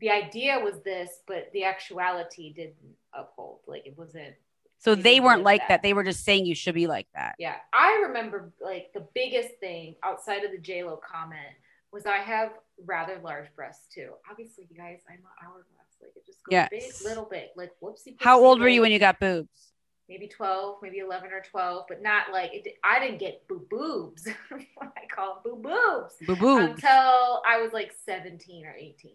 the 0.00 0.10
idea 0.10 0.58
was 0.60 0.80
this, 0.84 1.10
but 1.26 1.50
the 1.52 1.64
actuality 1.64 2.52
didn't 2.52 2.76
uphold. 3.12 3.60
Like 3.66 3.86
it 3.86 3.98
wasn't. 3.98 4.34
So 4.78 4.94
They 4.94 5.02
they 5.02 5.20
weren't 5.20 5.42
like 5.42 5.62
that. 5.62 5.68
that. 5.68 5.82
They 5.82 5.92
were 5.92 6.04
just 6.04 6.24
saying 6.24 6.46
you 6.46 6.54
should 6.54 6.74
be 6.74 6.86
like 6.86 7.08
that. 7.14 7.34
Yeah, 7.38 7.56
I 7.72 8.04
remember 8.06 8.52
like 8.60 8.92
the 8.94 9.06
biggest 9.14 9.50
thing 9.60 9.96
outside 10.04 10.44
of 10.44 10.52
the 10.52 10.58
J 10.58 10.84
Lo 10.84 10.98
comment 11.04 11.54
was 11.92 12.06
I 12.06 12.18
have 12.18 12.52
rather 12.86 13.18
large 13.22 13.46
breasts 13.54 13.92
too. 13.94 14.10
Obviously, 14.30 14.66
you 14.70 14.76
guys, 14.76 14.98
I'm 15.08 15.20
not 15.22 15.32
hourglass. 15.42 15.66
Like 16.00 16.12
it 16.16 16.26
just 16.26 16.42
goes 16.44 16.52
Yes. 16.52 16.68
big, 16.70 17.06
little 17.08 17.24
big. 17.30 17.48
Like 17.56 17.72
whoopsie. 17.82 18.16
How 18.18 18.42
old 18.42 18.60
were 18.60 18.68
you 18.68 18.80
when 18.82 18.92
you 18.92 18.98
got 18.98 19.20
boobs? 19.20 19.72
Maybe 20.08 20.26
twelve, 20.26 20.78
maybe 20.82 20.98
eleven 20.98 21.30
or 21.32 21.42
twelve, 21.48 21.84
but 21.88 22.02
not 22.02 22.32
like 22.32 22.50
it, 22.52 22.66
I 22.82 22.98
didn't 22.98 23.18
get 23.18 23.46
boob 23.48 23.68
boobs. 23.68 24.26
I 24.50 25.06
call 25.14 25.40
them 25.44 25.52
boob 25.54 25.62
boobs. 25.62 26.14
Boo 26.26 26.34
boobs. 26.36 26.64
until 26.64 27.42
I 27.46 27.60
was 27.62 27.72
like 27.72 27.92
17 28.06 28.66
or 28.66 28.74
18. 28.76 29.12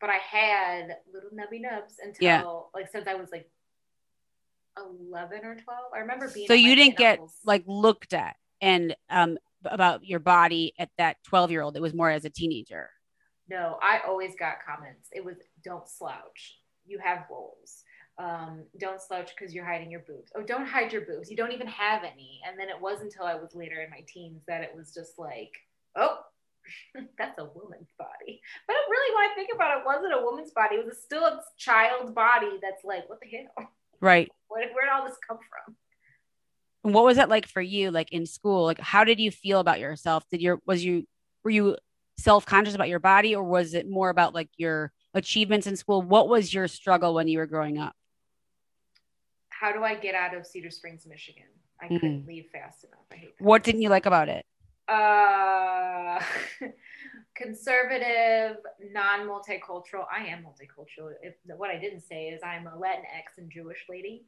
But 0.00 0.08
I 0.10 0.16
had 0.16 0.96
little 1.12 1.30
nubby 1.30 1.60
nubs 1.60 1.96
until 2.02 2.24
Yeah. 2.26 2.44
like 2.74 2.90
since 2.90 3.06
I 3.06 3.14
was 3.14 3.30
like 3.30 3.48
11 4.78 5.44
or 5.44 5.54
12. 5.54 5.78
I 5.94 5.98
remember 5.98 6.30
being 6.32 6.46
So 6.46 6.54
you 6.54 6.74
didn't 6.74 6.96
get 6.96 7.12
uncle's. 7.18 7.36
like 7.44 7.64
looked 7.66 8.14
at 8.14 8.36
and 8.60 8.96
um 9.10 9.38
about 9.64 10.04
your 10.04 10.18
body 10.20 10.72
at 10.78 10.90
that 10.98 11.16
12 11.24 11.50
year 11.50 11.62
old. 11.62 11.76
It 11.76 11.82
was 11.82 11.94
more 11.94 12.10
as 12.10 12.24
a 12.24 12.30
teenager. 12.30 12.90
no, 13.48 13.78
I 13.82 14.00
always 14.06 14.34
got 14.38 14.56
comments. 14.66 15.08
It 15.12 15.24
was 15.24 15.36
don't 15.64 15.88
slouch. 15.88 16.58
You 16.86 16.98
have 16.98 17.26
roles. 17.30 17.82
Um, 18.18 18.64
don't 18.78 19.00
slouch 19.00 19.30
because 19.36 19.54
you're 19.54 19.64
hiding 19.64 19.90
your 19.90 20.04
boobs. 20.06 20.30
Oh, 20.36 20.42
don't 20.42 20.66
hide 20.66 20.92
your 20.92 21.02
boobs. 21.02 21.30
You 21.30 21.36
don't 21.36 21.52
even 21.52 21.66
have 21.66 22.02
any. 22.04 22.40
And 22.46 22.58
then 22.58 22.68
it 22.68 22.80
was 22.80 23.00
until 23.00 23.24
I 23.24 23.34
was 23.34 23.54
later 23.54 23.80
in 23.80 23.90
my 23.90 24.04
teens 24.06 24.42
that 24.46 24.62
it 24.62 24.72
was 24.76 24.92
just 24.94 25.18
like, 25.18 25.52
oh, 25.96 26.18
that's 27.18 27.38
a 27.38 27.44
woman's 27.44 27.90
body. 27.98 28.40
But 28.66 28.76
really, 28.90 29.14
when 29.14 29.30
I 29.30 29.34
think 29.34 29.50
about 29.54 29.76
it, 29.76 29.80
it 29.80 29.86
wasn't 29.86 30.14
a 30.14 30.22
woman's 30.22 30.52
body. 30.52 30.76
It 30.76 30.86
was 30.86 31.02
still 31.02 31.24
a 31.24 31.40
child's 31.56 32.12
body 32.12 32.58
that's 32.60 32.84
like, 32.84 33.08
what 33.08 33.18
the 33.20 33.28
hell? 33.28 33.70
Right. 34.00 34.30
Where, 34.48 34.68
where 34.74 34.84
did 34.84 34.92
all 34.92 35.06
this 35.06 35.18
come 35.26 35.38
from? 35.38 35.76
And 36.84 36.94
what 36.94 37.04
was 37.04 37.18
it 37.18 37.28
like 37.28 37.46
for 37.46 37.62
you 37.62 37.90
like 37.90 38.12
in 38.12 38.26
school? 38.26 38.64
Like 38.64 38.80
how 38.80 39.04
did 39.04 39.20
you 39.20 39.30
feel 39.30 39.60
about 39.60 39.80
yourself? 39.80 40.24
Did 40.30 40.40
your 40.40 40.60
was 40.66 40.84
you 40.84 41.06
were 41.44 41.50
you 41.50 41.76
self-conscious 42.18 42.74
about 42.74 42.88
your 42.88 42.98
body 42.98 43.34
or 43.34 43.42
was 43.42 43.74
it 43.74 43.88
more 43.88 44.10
about 44.10 44.34
like 44.34 44.48
your 44.56 44.92
achievements 45.14 45.66
in 45.66 45.76
school? 45.76 46.02
What 46.02 46.28
was 46.28 46.52
your 46.52 46.68
struggle 46.68 47.14
when 47.14 47.28
you 47.28 47.38
were 47.38 47.46
growing 47.46 47.78
up? 47.78 47.94
How 49.48 49.72
do 49.72 49.84
I 49.84 49.94
get 49.94 50.14
out 50.14 50.34
of 50.34 50.46
Cedar 50.46 50.70
Springs, 50.70 51.06
Michigan? 51.06 51.44
I 51.80 51.88
couldn't 51.88 52.26
leave 52.26 52.46
fast 52.52 52.84
enough. 52.84 53.00
I 53.10 53.16
hate 53.16 53.38
that. 53.38 53.44
What 53.44 53.64
didn't 53.64 53.82
you 53.82 53.88
like 53.88 54.06
about 54.06 54.28
it? 54.28 54.44
Uh, 54.88 56.20
conservative, 57.36 58.56
non-multicultural. 58.92 60.04
I 60.14 60.26
am 60.26 60.44
multicultural. 60.44 61.12
If 61.22 61.34
what 61.56 61.70
I 61.70 61.78
didn't 61.78 62.00
say 62.00 62.28
is 62.28 62.40
I'm 62.44 62.66
a 62.66 62.70
Latinx 62.70 63.38
and 63.38 63.50
Jewish 63.50 63.84
lady. 63.88 64.24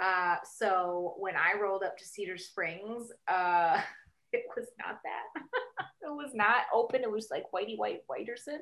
Uh, 0.00 0.36
so 0.58 1.14
when 1.18 1.34
I 1.36 1.60
rolled 1.60 1.82
up 1.82 1.96
to 1.98 2.04
Cedar 2.04 2.38
Springs, 2.38 3.12
uh, 3.28 3.80
it 4.32 4.44
was 4.56 4.66
not 4.78 5.00
that. 5.04 5.42
it 6.02 6.12
was 6.12 6.32
not 6.34 6.62
open. 6.74 7.02
It 7.02 7.10
was 7.10 7.28
like 7.30 7.44
whitey 7.54 7.78
white 7.78 8.00
whiterson, 8.08 8.60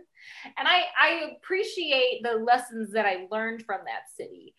and 0.56 0.68
I 0.68 0.82
I 1.00 1.36
appreciate 1.36 2.22
the 2.22 2.34
lessons 2.34 2.92
that 2.92 3.06
I 3.06 3.26
learned 3.30 3.64
from 3.64 3.80
that 3.86 4.10
city. 4.16 4.54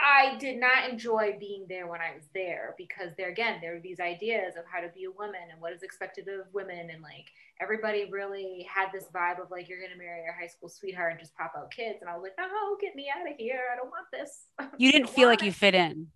I 0.00 0.36
did 0.38 0.58
not 0.58 0.88
enjoy 0.88 1.36
being 1.38 1.66
there 1.68 1.86
when 1.86 2.00
I 2.00 2.14
was 2.14 2.24
there 2.34 2.74
because 2.78 3.10
there 3.16 3.30
again 3.30 3.58
there 3.60 3.74
were 3.74 3.80
these 3.80 4.00
ideas 4.00 4.54
of 4.56 4.64
how 4.70 4.80
to 4.80 4.88
be 4.94 5.04
a 5.04 5.10
woman 5.10 5.50
and 5.50 5.60
what 5.60 5.72
is 5.72 5.82
expected 5.82 6.28
of 6.28 6.52
women 6.52 6.90
and 6.90 7.02
like 7.02 7.28
everybody 7.60 8.08
really 8.10 8.66
had 8.72 8.88
this 8.92 9.04
vibe 9.14 9.40
of 9.40 9.50
like 9.50 9.68
you're 9.68 9.80
gonna 9.80 9.98
marry 9.98 10.22
your 10.24 10.32
high 10.32 10.46
school 10.46 10.68
sweetheart 10.68 11.12
and 11.12 11.20
just 11.20 11.36
pop 11.36 11.52
out 11.56 11.70
kids 11.70 11.98
and 12.00 12.08
I 12.08 12.14
was 12.14 12.22
like 12.22 12.34
oh 12.38 12.76
get 12.80 12.96
me 12.96 13.10
out 13.14 13.30
of 13.30 13.36
here 13.36 13.60
I 13.72 13.76
don't 13.76 13.90
want 13.90 14.06
this. 14.12 14.46
You 14.78 14.90
didn't 14.90 15.10
feel 15.10 15.28
like 15.28 15.42
you 15.42 15.52
fit 15.52 15.74
in. 15.74 16.08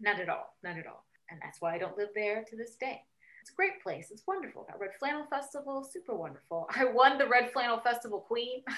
Not 0.00 0.20
at 0.20 0.28
all, 0.28 0.56
not 0.62 0.76
at 0.76 0.86
all, 0.86 1.04
and 1.30 1.40
that's 1.42 1.60
why 1.60 1.74
I 1.74 1.78
don't 1.78 1.96
live 1.96 2.08
there 2.14 2.44
to 2.44 2.56
this 2.56 2.74
day. 2.74 3.02
It's 3.44 3.50
a 3.50 3.54
great 3.54 3.82
place. 3.82 4.10
It's 4.10 4.26
wonderful. 4.26 4.64
That 4.66 4.80
Red 4.80 4.92
Flannel 4.98 5.26
Festival, 5.28 5.84
super 5.84 6.14
wonderful. 6.14 6.66
I 6.74 6.86
won 6.86 7.18
the 7.18 7.28
Red 7.28 7.52
Flannel 7.52 7.78
Festival 7.78 8.20
Queen. 8.20 8.62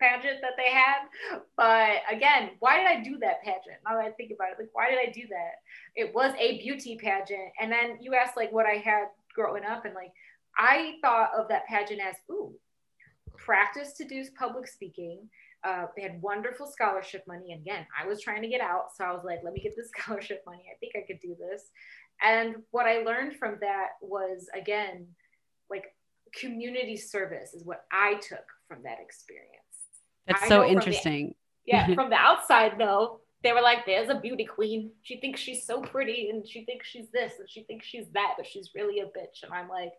pageant 0.00 0.40
that 0.42 0.56
they 0.56 0.70
had. 0.70 1.40
But 1.56 2.02
again, 2.10 2.50
why 2.58 2.78
did 2.78 2.86
I 2.86 3.02
do 3.02 3.18
that 3.18 3.42
pageant? 3.42 3.78
Now 3.84 3.96
that 3.96 4.06
I 4.06 4.10
think 4.12 4.32
about 4.34 4.52
it, 4.52 4.58
like 4.58 4.70
why 4.72 4.90
did 4.90 4.98
I 4.98 5.12
do 5.12 5.22
that? 5.28 5.60
It 5.94 6.14
was 6.14 6.32
a 6.38 6.58
beauty 6.58 6.98
pageant. 7.00 7.52
And 7.60 7.70
then 7.70 7.98
you 8.00 8.14
asked 8.14 8.36
like 8.36 8.52
what 8.52 8.66
I 8.66 8.76
had 8.76 9.06
growing 9.34 9.64
up, 9.64 9.84
and 9.84 9.94
like 9.94 10.12
I 10.58 10.94
thought 11.02 11.30
of 11.38 11.48
that 11.48 11.66
pageant 11.66 12.00
as 12.00 12.16
ooh, 12.30 12.52
practice 13.36 13.92
to 13.94 14.04
do 14.04 14.24
public 14.38 14.66
speaking. 14.66 15.28
Uh, 15.62 15.86
they 15.94 16.02
had 16.02 16.22
wonderful 16.22 16.66
scholarship 16.66 17.22
money. 17.28 17.52
And 17.52 17.60
again, 17.60 17.86
I 17.98 18.06
was 18.06 18.22
trying 18.22 18.40
to 18.42 18.48
get 18.48 18.62
out. 18.62 18.86
So 18.96 19.04
I 19.04 19.12
was 19.12 19.24
like, 19.24 19.40
let 19.44 19.52
me 19.52 19.60
get 19.60 19.76
this 19.76 19.90
scholarship 19.98 20.42
money. 20.46 20.64
I 20.70 20.78
think 20.78 20.92
I 20.96 21.06
could 21.06 21.20
do 21.20 21.36
this. 21.38 21.70
And 22.22 22.56
what 22.70 22.86
I 22.86 23.02
learned 23.02 23.36
from 23.36 23.58
that 23.60 23.88
was, 24.00 24.46
again, 24.54 25.06
like 25.70 25.84
community 26.38 26.96
service 26.96 27.54
is 27.54 27.64
what 27.64 27.84
I 27.92 28.14
took 28.14 28.44
from 28.68 28.82
that 28.84 28.98
experience. 29.00 29.59
That's 30.30 30.48
so 30.48 30.64
interesting. 30.64 31.34
The, 31.66 31.72
yeah, 31.72 31.94
from 31.94 32.10
the 32.10 32.16
outside 32.16 32.72
though, 32.78 33.20
they 33.42 33.52
were 33.52 33.60
like, 33.60 33.86
"There's 33.86 34.08
a 34.08 34.20
beauty 34.20 34.44
queen. 34.44 34.92
She 35.02 35.20
thinks 35.20 35.40
she's 35.40 35.66
so 35.66 35.80
pretty, 35.80 36.30
and 36.30 36.46
she 36.46 36.64
thinks 36.64 36.86
she's 36.86 37.10
this, 37.10 37.34
and 37.38 37.48
she 37.48 37.62
thinks 37.64 37.86
she's 37.86 38.08
that, 38.14 38.34
but 38.36 38.46
she's 38.46 38.70
really 38.74 39.00
a 39.00 39.06
bitch." 39.06 39.42
And 39.42 39.52
I'm 39.52 39.68
like, 39.68 39.92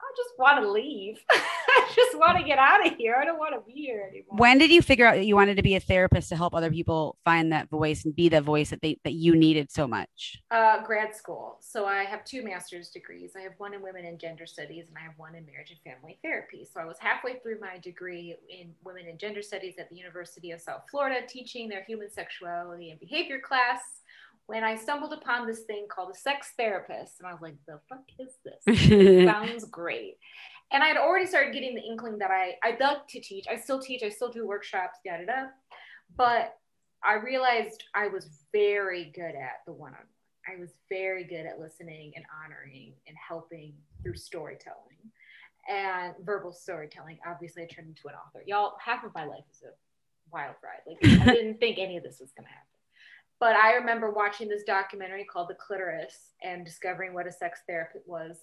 I 0.00 0.12
just 0.16 0.38
want 0.38 0.62
to 0.62 0.70
leave. 0.70 1.18
I 1.30 1.92
just 1.94 2.18
want 2.18 2.38
to 2.38 2.44
get 2.44 2.58
out 2.58 2.86
of 2.86 2.94
here. 2.96 3.16
I 3.20 3.24
don't 3.24 3.38
want 3.38 3.54
to 3.54 3.60
be 3.60 3.80
here 3.80 4.06
anymore. 4.10 4.36
When 4.36 4.58
did 4.58 4.70
you 4.70 4.82
figure 4.82 5.06
out 5.06 5.14
that 5.14 5.24
you 5.24 5.34
wanted 5.34 5.56
to 5.56 5.62
be 5.62 5.74
a 5.74 5.80
therapist 5.80 6.28
to 6.30 6.36
help 6.36 6.54
other 6.54 6.70
people 6.70 7.16
find 7.24 7.52
that 7.52 7.70
voice 7.70 8.04
and 8.04 8.14
be 8.14 8.28
the 8.28 8.40
voice 8.40 8.70
that 8.70 8.82
they 8.82 8.98
that 9.04 9.14
you 9.14 9.34
needed 9.34 9.70
so 9.70 9.86
much? 9.86 10.40
Uh, 10.50 10.82
grad 10.82 11.14
school. 11.14 11.58
So 11.60 11.86
I 11.86 12.04
have 12.04 12.24
two 12.24 12.42
master's 12.42 12.90
degrees. 12.90 13.32
I 13.36 13.40
have 13.40 13.52
one 13.58 13.74
in 13.74 13.82
women 13.82 14.04
and 14.04 14.18
gender 14.18 14.46
studies, 14.46 14.88
and 14.88 14.96
I 14.98 15.02
have 15.02 15.14
one 15.16 15.34
in 15.34 15.46
marriage 15.46 15.70
and 15.70 15.94
family 15.94 16.18
therapy. 16.22 16.66
So 16.70 16.80
I 16.80 16.84
was 16.84 16.96
halfway 16.98 17.38
through 17.38 17.60
my 17.60 17.78
degree 17.78 18.36
in 18.48 18.74
women 18.84 19.06
and 19.08 19.18
gender 19.18 19.42
studies 19.42 19.74
at 19.78 19.88
the 19.88 19.96
University 19.96 20.50
of 20.50 20.60
South 20.60 20.82
Florida, 20.90 21.26
teaching 21.26 21.68
their 21.68 21.84
human 21.84 22.10
sexuality 22.10 22.90
and 22.90 23.00
behavior 23.00 23.40
class 23.40 23.80
when 24.46 24.64
I 24.64 24.76
stumbled 24.76 25.12
upon 25.12 25.46
this 25.46 25.60
thing 25.60 25.86
called 25.88 26.10
a 26.14 26.18
sex 26.18 26.52
therapist, 26.56 27.20
and 27.20 27.28
I 27.28 27.32
was 27.32 27.42
like, 27.42 27.56
the 27.66 27.80
fuck 27.88 28.04
is 28.18 28.36
this? 28.44 29.26
sounds 29.28 29.64
great. 29.64 30.18
And 30.72 30.82
I 30.82 30.88
had 30.88 30.96
already 30.96 31.26
started 31.26 31.52
getting 31.52 31.74
the 31.74 31.82
inkling 31.82 32.18
that 32.18 32.30
I 32.30 32.54
I 32.62 32.76
love 32.80 33.06
to 33.08 33.20
teach. 33.20 33.46
I 33.48 33.56
still 33.56 33.80
teach. 33.80 34.02
I 34.02 34.08
still 34.08 34.30
do 34.30 34.46
workshops. 34.46 34.98
Da 35.04 35.18
da 35.18 35.26
da. 35.26 35.46
But 36.16 36.56
I 37.04 37.14
realized 37.14 37.84
I 37.94 38.08
was 38.08 38.28
very 38.52 39.12
good 39.14 39.34
at 39.36 39.60
the 39.66 39.72
one 39.72 39.92
on 39.92 39.98
one. 39.98 40.06
I 40.48 40.60
was 40.60 40.70
very 40.88 41.24
good 41.24 41.46
at 41.46 41.58
listening 41.58 42.12
and 42.14 42.24
honoring 42.44 42.94
and 43.06 43.16
helping 43.16 43.74
through 44.02 44.16
storytelling 44.16 45.10
and 45.68 46.14
verbal 46.24 46.52
storytelling. 46.52 47.18
Obviously, 47.26 47.64
I 47.64 47.66
turned 47.66 47.88
into 47.88 48.08
an 48.08 48.14
author. 48.14 48.42
Y'all, 48.46 48.74
half 48.84 49.04
of 49.04 49.12
my 49.14 49.24
life 49.24 49.44
is 49.50 49.62
a 49.62 49.72
wild 50.32 50.54
ride. 50.62 50.82
Like 50.86 51.20
I 51.28 51.32
didn't 51.34 51.58
think 51.58 51.78
any 51.78 51.96
of 51.96 52.04
this 52.04 52.18
was 52.20 52.30
gonna 52.36 52.48
happen. 52.48 52.75
But 53.38 53.54
I 53.56 53.74
remember 53.74 54.10
watching 54.10 54.48
this 54.48 54.62
documentary 54.62 55.24
called 55.24 55.48
The 55.48 55.54
Clitoris 55.54 56.32
and 56.42 56.64
discovering 56.64 57.12
what 57.12 57.26
a 57.26 57.32
sex 57.32 57.60
therapist 57.68 58.08
was, 58.08 58.38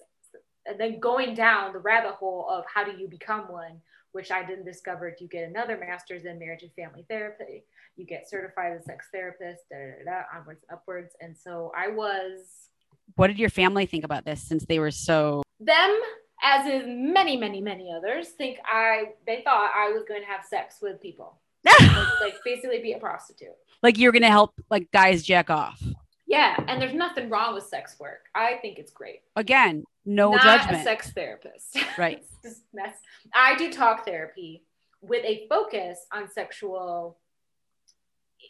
and 0.66 0.78
then 0.78 1.00
going 1.00 1.34
down 1.34 1.72
the 1.72 1.80
rabbit 1.80 2.14
hole 2.14 2.46
of 2.48 2.64
how 2.72 2.84
do 2.84 2.96
you 2.96 3.08
become 3.08 3.50
one, 3.50 3.80
which 4.12 4.30
I 4.30 4.44
didn't 4.44 4.64
discover. 4.64 5.14
You 5.18 5.28
get 5.28 5.48
another 5.48 5.76
master's 5.76 6.24
in 6.24 6.38
marriage 6.38 6.62
and 6.62 6.72
family 6.72 7.04
therapy. 7.10 7.64
You 7.96 8.06
get 8.06 8.28
certified 8.28 8.72
as 8.72 8.82
a 8.82 8.84
sex 8.84 9.08
therapist, 9.12 9.68
da, 9.70 9.76
da, 9.76 10.10
da, 10.10 10.38
onwards 10.38 10.64
upwards. 10.72 11.14
And 11.20 11.36
so 11.36 11.72
I 11.76 11.88
was. 11.88 12.68
What 13.16 13.26
did 13.26 13.38
your 13.38 13.50
family 13.50 13.86
think 13.86 14.04
about 14.04 14.24
this 14.24 14.42
since 14.42 14.64
they 14.64 14.78
were 14.78 14.90
so. 14.90 15.42
Them, 15.60 16.00
as 16.42 16.66
is 16.66 16.84
many, 16.86 17.36
many, 17.36 17.60
many 17.60 17.92
others, 17.92 18.28
think 18.30 18.58
I, 18.64 19.10
they 19.26 19.42
thought 19.44 19.72
I 19.74 19.90
was 19.92 20.04
going 20.06 20.20
to 20.20 20.26
have 20.26 20.44
sex 20.44 20.76
with 20.80 21.00
people. 21.00 21.38
like, 22.20 22.34
basically 22.44 22.80
be 22.80 22.92
a 22.92 22.98
prostitute 22.98 23.54
like 23.84 23.98
you're 23.98 24.12
gonna 24.12 24.30
help 24.30 24.54
like 24.70 24.90
guys 24.90 25.22
jack 25.22 25.50
off. 25.50 25.80
Yeah, 26.26 26.56
and 26.66 26.80
there's 26.80 26.94
nothing 26.94 27.28
wrong 27.28 27.54
with 27.54 27.64
sex 27.64 27.96
work. 28.00 28.22
I 28.34 28.54
think 28.62 28.78
it's 28.78 28.90
great. 28.90 29.20
Again, 29.36 29.84
no 30.06 30.32
Not 30.32 30.42
judgment. 30.42 30.80
a 30.80 30.82
sex 30.82 31.12
therapist. 31.12 31.76
Right. 31.98 32.24
mess. 32.72 32.96
I 33.32 33.54
do 33.56 33.70
talk 33.70 34.06
therapy 34.06 34.64
with 35.02 35.22
a 35.24 35.46
focus 35.48 36.06
on 36.12 36.30
sexual 36.30 37.18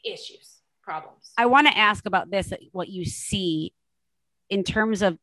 issues, 0.05 0.61
problems. 0.83 1.33
I 1.37 1.47
want 1.47 1.67
to 1.67 1.77
ask 1.77 2.07
about 2.07 2.31
this 2.31 2.53
uh, 2.53 2.57
what 2.71 2.89
you 2.89 3.05
see 3.05 3.75
in 4.49 4.63
terms 4.63 5.03
of 5.03 5.19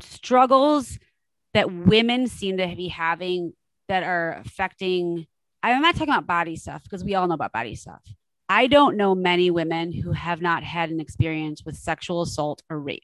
struggles 0.00 0.98
that 1.52 1.70
women 1.70 2.28
seem 2.28 2.56
to 2.56 2.74
be 2.74 2.88
having 2.88 3.52
that 3.88 4.02
are 4.02 4.32
affecting 4.44 5.26
I'm 5.62 5.82
not 5.82 5.94
talking 5.94 6.12
about 6.14 6.26
body 6.26 6.56
stuff 6.56 6.82
because 6.82 7.04
we 7.04 7.14
all 7.14 7.26
know 7.26 7.34
about 7.34 7.52
body 7.52 7.74
stuff. 7.74 8.02
I 8.48 8.66
don't 8.66 8.96
know 8.96 9.14
many 9.14 9.50
women 9.50 9.92
who 9.92 10.12
have 10.12 10.40
not 10.40 10.62
had 10.62 10.90
an 10.90 11.00
experience 11.00 11.64
with 11.64 11.76
sexual 11.76 12.22
assault 12.22 12.62
or 12.70 12.80
rape. 12.80 13.02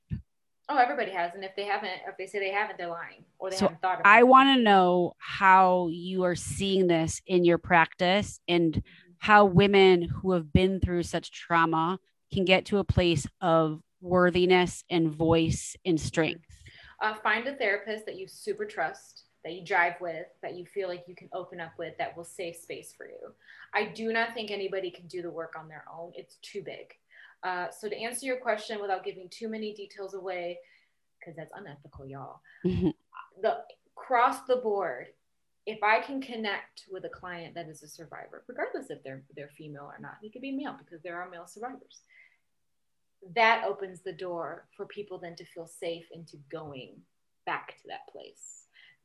Oh, 0.69 0.79
everybody 0.79 1.11
has. 1.11 1.33
And 1.35 1.45
if 1.45 1.55
they 1.57 1.65
haven't, 1.65 1.91
if 2.09 2.17
they 2.17 2.27
say 2.27 2.39
they 2.39 2.51
haven't, 2.51 2.79
they're 2.79 2.89
lying 2.89 3.25
or 3.39 3.51
they 3.51 3.57
so 3.57 3.67
haven't 3.67 3.83
thought 3.83 4.01
about 4.01 4.07
I 4.11 4.17
it. 4.17 4.21
I 4.21 4.23
want 4.23 4.57
to 4.57 4.63
know 4.63 5.13
how 5.19 5.89
you 5.91 6.25
are 6.25 6.35
seeing 6.35 6.87
this 6.87 7.21
in 7.27 7.45
your 7.45 7.59
practice 7.59 8.41
and 8.49 8.83
Mm-hmm. 9.25 9.31
how 9.33 9.45
women 9.45 10.03
who 10.03 10.33
have 10.33 10.53
been 10.53 10.81
through 10.81 11.03
such 11.03 11.31
trauma 11.33 11.99
can 12.33 12.45
get 12.45 12.67
to 12.67 12.79
a 12.79 12.85
place 12.85 13.27
of 13.41 13.81
worthiness 14.01 14.83
and 14.91 15.11
voice 15.11 15.77
and 15.85 16.01
strength. 16.01 16.45
Uh, 17.03 17.15
find 17.23 17.47
a 17.47 17.55
therapist 17.55 18.05
that 18.07 18.19
you 18.19 18.27
super 18.29 18.65
trust 18.65 19.24
that 19.45 19.53
you 19.53 19.65
drive 19.65 19.95
with, 20.01 20.27
that 20.43 20.55
you 20.55 20.65
feel 20.65 20.89
like 20.89 21.05
you 21.07 21.15
can 21.15 21.29
open 21.33 21.61
up 21.61 21.73
with, 21.79 21.97
that 21.99 22.17
will 22.17 22.25
save 22.25 22.57
space 22.57 22.95
for 22.97 23.07
you. 23.07 23.33
I 23.75 23.85
do 23.85 24.13
not 24.13 24.35
think 24.35 24.51
anybody 24.51 24.91
can 24.91 25.07
do 25.07 25.23
the 25.23 25.31
work 25.31 25.55
on 25.59 25.69
their 25.69 25.85
own. 25.93 26.13
It's 26.15 26.37
too 26.37 26.63
big. 26.63 26.95
Uh, 27.43 27.69
so 27.71 27.89
to 27.89 27.97
answer 27.97 28.25
your 28.25 28.39
question 28.39 28.81
without 28.81 29.05
giving 29.05 29.29
too 29.29 29.49
many 29.49 29.75
details 29.75 30.15
away, 30.15 30.59
because 31.19 31.37
that's 31.37 31.53
unethical, 31.55 32.07
y'all. 32.07 32.41
the 32.65 33.59
cross 33.95 34.39
the 34.49 34.57
board, 34.57 35.09
if 35.67 35.83
I 35.83 36.01
can 36.01 36.21
connect 36.21 36.85
with 36.91 37.05
a 37.05 37.09
client 37.09 37.55
that 37.55 37.69
is 37.69 37.83
a 37.83 37.89
survivor, 37.89 38.45
regardless 38.49 38.91
if 38.91 39.03
they're 39.03 39.23
they're 39.37 39.51
female 39.57 39.85
or 39.85 39.99
not, 40.01 40.17
it 40.23 40.33
could 40.33 40.43
be 40.43 40.53
male 40.53 40.77
because 40.79 41.03
there 41.03 41.21
are 41.21 41.29
male 41.29 41.47
survivors. 41.47 42.01
That 43.35 43.65
opens 43.67 44.01
the 44.01 44.13
door 44.13 44.67
for 44.77 44.87
people 44.87 45.19
then 45.19 45.37
to 45.37 45.45
feel 45.45 45.67
safe 45.67 46.07
into 46.13 46.37
going 46.51 46.97
back 47.47 47.77
to 47.79 47.89
that 47.89 48.09
place. 48.11 48.64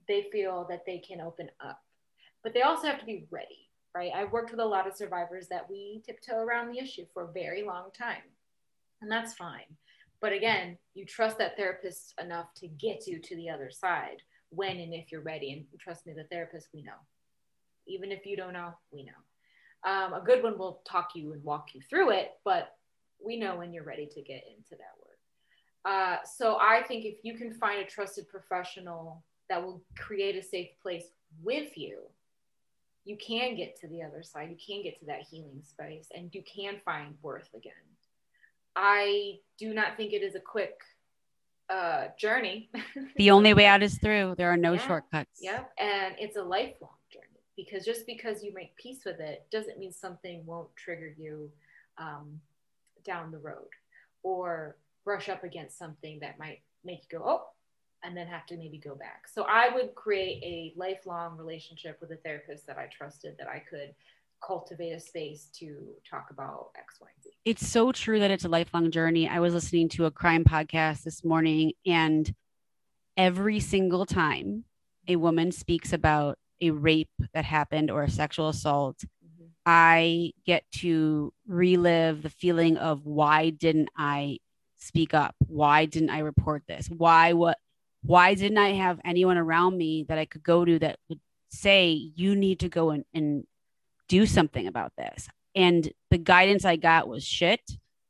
They 0.09 0.27
feel 0.31 0.65
that 0.69 0.85
they 0.85 0.97
can 0.97 1.21
open 1.21 1.49
up, 1.63 1.81
but 2.43 2.53
they 2.53 2.63
also 2.63 2.87
have 2.87 2.99
to 2.99 3.05
be 3.05 3.27
ready, 3.31 3.69
right? 3.95 4.11
I've 4.13 4.33
worked 4.33 4.51
with 4.51 4.59
a 4.59 4.65
lot 4.65 4.87
of 4.87 4.95
survivors 4.95 5.47
that 5.49 5.69
we 5.69 6.01
tiptoe 6.05 6.39
around 6.41 6.69
the 6.71 6.79
issue 6.79 7.05
for 7.13 7.23
a 7.23 7.31
very 7.31 7.63
long 7.63 7.91
time, 7.97 8.23
and 9.01 9.09
that's 9.09 9.35
fine. 9.35 9.77
But 10.21 10.33
again, 10.33 10.77
you 10.95 11.05
trust 11.05 11.37
that 11.37 11.55
therapist 11.55 12.13
enough 12.21 12.53
to 12.55 12.67
get 12.67 13.07
you 13.07 13.19
to 13.19 13.35
the 13.35 13.49
other 13.49 13.71
side 13.71 14.21
when 14.49 14.77
and 14.77 14.93
if 14.93 15.11
you're 15.11 15.21
ready. 15.21 15.53
And 15.53 15.65
trust 15.79 16.05
me, 16.05 16.13
the 16.13 16.25
therapist, 16.25 16.69
we 16.73 16.81
know. 16.81 16.99
Even 17.87 18.11
if 18.11 18.25
you 18.25 18.35
don't 18.35 18.53
know, 18.53 18.73
we 18.91 19.03
know. 19.03 19.89
Um, 19.89 20.13
a 20.13 20.21
good 20.21 20.43
one 20.43 20.57
will 20.57 20.81
talk 20.85 21.11
you 21.15 21.33
and 21.33 21.43
walk 21.43 21.69
you 21.73 21.81
through 21.89 22.11
it, 22.11 22.31
but 22.43 22.75
we 23.23 23.39
know 23.39 23.55
when 23.55 23.71
you're 23.71 23.85
ready 23.85 24.07
to 24.07 24.21
get 24.21 24.43
into 24.49 24.71
that 24.71 24.97
work. 24.99 25.19
Uh, 25.85 26.17
so 26.25 26.57
I 26.59 26.83
think 26.83 27.05
if 27.05 27.19
you 27.23 27.37
can 27.37 27.53
find 27.53 27.79
a 27.79 27.85
trusted 27.85 28.27
professional 28.27 29.23
that 29.49 29.63
will 29.63 29.81
create 29.97 30.35
a 30.35 30.43
safe 30.43 30.69
place 30.81 31.05
with 31.43 31.77
you, 31.77 31.99
you 33.05 33.17
can 33.17 33.55
get 33.55 33.79
to 33.81 33.87
the 33.87 34.03
other 34.03 34.23
side. 34.23 34.49
You 34.49 34.57
can 34.57 34.83
get 34.83 34.99
to 34.99 35.05
that 35.07 35.21
healing 35.29 35.61
space 35.63 36.07
and 36.15 36.33
you 36.33 36.43
can 36.43 36.79
find 36.85 37.15
worth 37.21 37.49
again. 37.55 37.73
I 38.75 39.39
do 39.57 39.73
not 39.73 39.97
think 39.97 40.13
it 40.13 40.21
is 40.21 40.35
a 40.35 40.39
quick 40.39 40.79
uh, 41.69 42.07
journey. 42.17 42.69
The 43.17 43.31
only 43.31 43.53
way 43.53 43.65
out 43.65 43.83
is 43.83 43.97
through. 43.97 44.35
There 44.37 44.51
are 44.51 44.57
no 44.57 44.73
Yeah. 44.73 44.87
shortcuts. 44.87 45.39
Yep. 45.41 45.71
And 45.79 46.15
it's 46.19 46.37
a 46.37 46.43
lifelong 46.43 46.97
journey 47.11 47.41
because 47.57 47.83
just 47.85 48.05
because 48.05 48.43
you 48.43 48.53
make 48.53 48.75
peace 48.77 49.01
with 49.05 49.19
it 49.19 49.45
doesn't 49.51 49.77
mean 49.77 49.91
something 49.91 50.45
won't 50.45 50.73
trigger 50.75 51.13
you 51.17 51.51
um, 51.97 52.39
down 53.03 53.31
the 53.31 53.39
road 53.39 53.67
or 54.23 54.77
brush 55.03 55.29
up 55.29 55.43
against 55.43 55.77
something 55.77 56.19
that 56.21 56.39
might 56.39 56.61
make 56.85 57.01
you 57.11 57.19
go, 57.19 57.25
oh, 57.25 57.47
and 58.03 58.15
then 58.15 58.27
have 58.27 58.45
to 58.47 58.57
maybe 58.57 58.77
go 58.77 58.95
back. 58.95 59.27
So 59.27 59.43
I 59.43 59.73
would 59.73 59.95
create 59.95 60.41
a 60.43 60.73
lifelong 60.77 61.37
relationship 61.37 61.97
with 62.01 62.11
a 62.11 62.15
therapist 62.17 62.65
that 62.67 62.77
I 62.77 62.87
trusted 62.87 63.35
that 63.37 63.47
I 63.47 63.59
could 63.59 63.93
cultivate 64.45 64.91
a 64.91 64.99
space 64.99 65.49
to 65.53 65.75
talk 66.09 66.27
about 66.31 66.69
X, 66.77 66.99
Y, 67.01 67.07
and 67.13 67.23
Z. 67.23 67.29
It's 67.45 67.67
so 67.67 67.91
true 67.91 68.19
that 68.19 68.31
it's 68.31 68.45
a 68.45 68.49
lifelong 68.49 68.89
journey. 68.91 69.27
I 69.27 69.39
was 69.39 69.53
listening 69.53 69.89
to 69.89 70.05
a 70.05 70.11
crime 70.11 70.45
podcast 70.45 71.03
this 71.03 71.25
morning, 71.25 71.73
and 71.85 72.33
every 73.17 73.59
single 73.59 74.05
time 74.05 74.63
a 75.07 75.17
woman 75.17 75.51
speaks 75.51 75.91
about 75.91 76.37
a 76.61 76.71
rape 76.71 77.09
that 77.33 77.45
happened 77.45 77.89
or 77.91 78.03
a 78.03 78.09
sexual 78.09 78.49
assault, 78.49 79.03
Mhm. 79.25 79.49
I 79.65 80.33
get 80.45 80.63
to 80.77 81.33
relive 81.47 82.21
the 82.23 82.29
feeling 82.29 82.77
of 82.77 83.05
why 83.05 83.49
didn't 83.49 83.89
I 83.97 84.39
speak 84.77 85.13
up? 85.13 85.35
Why 85.47 85.85
didn't 85.85 86.11
I 86.11 86.19
report 86.19 86.63
this? 86.67 86.89
Why 86.89 87.33
what 87.33 87.57
why 88.01 88.33
didn't 88.33 88.57
I 88.57 88.73
have 88.73 88.99
anyone 89.03 89.37
around 89.37 89.77
me 89.77 90.05
that 90.07 90.17
I 90.17 90.25
could 90.25 90.43
go 90.43 90.65
to 90.65 90.79
that 90.79 90.99
would 91.09 91.19
say 91.49 92.11
you 92.15 92.35
need 92.35 92.59
to 92.61 92.69
go 92.69 92.91
and, 92.91 93.05
and 93.13 93.43
do 94.07 94.25
something 94.25 94.67
about 94.67 94.93
this? 94.97 95.27
And 95.55 95.91
the 96.09 96.17
guidance 96.17 96.65
I 96.65 96.75
got 96.75 97.07
was 97.07 97.23
shit, 97.23 97.61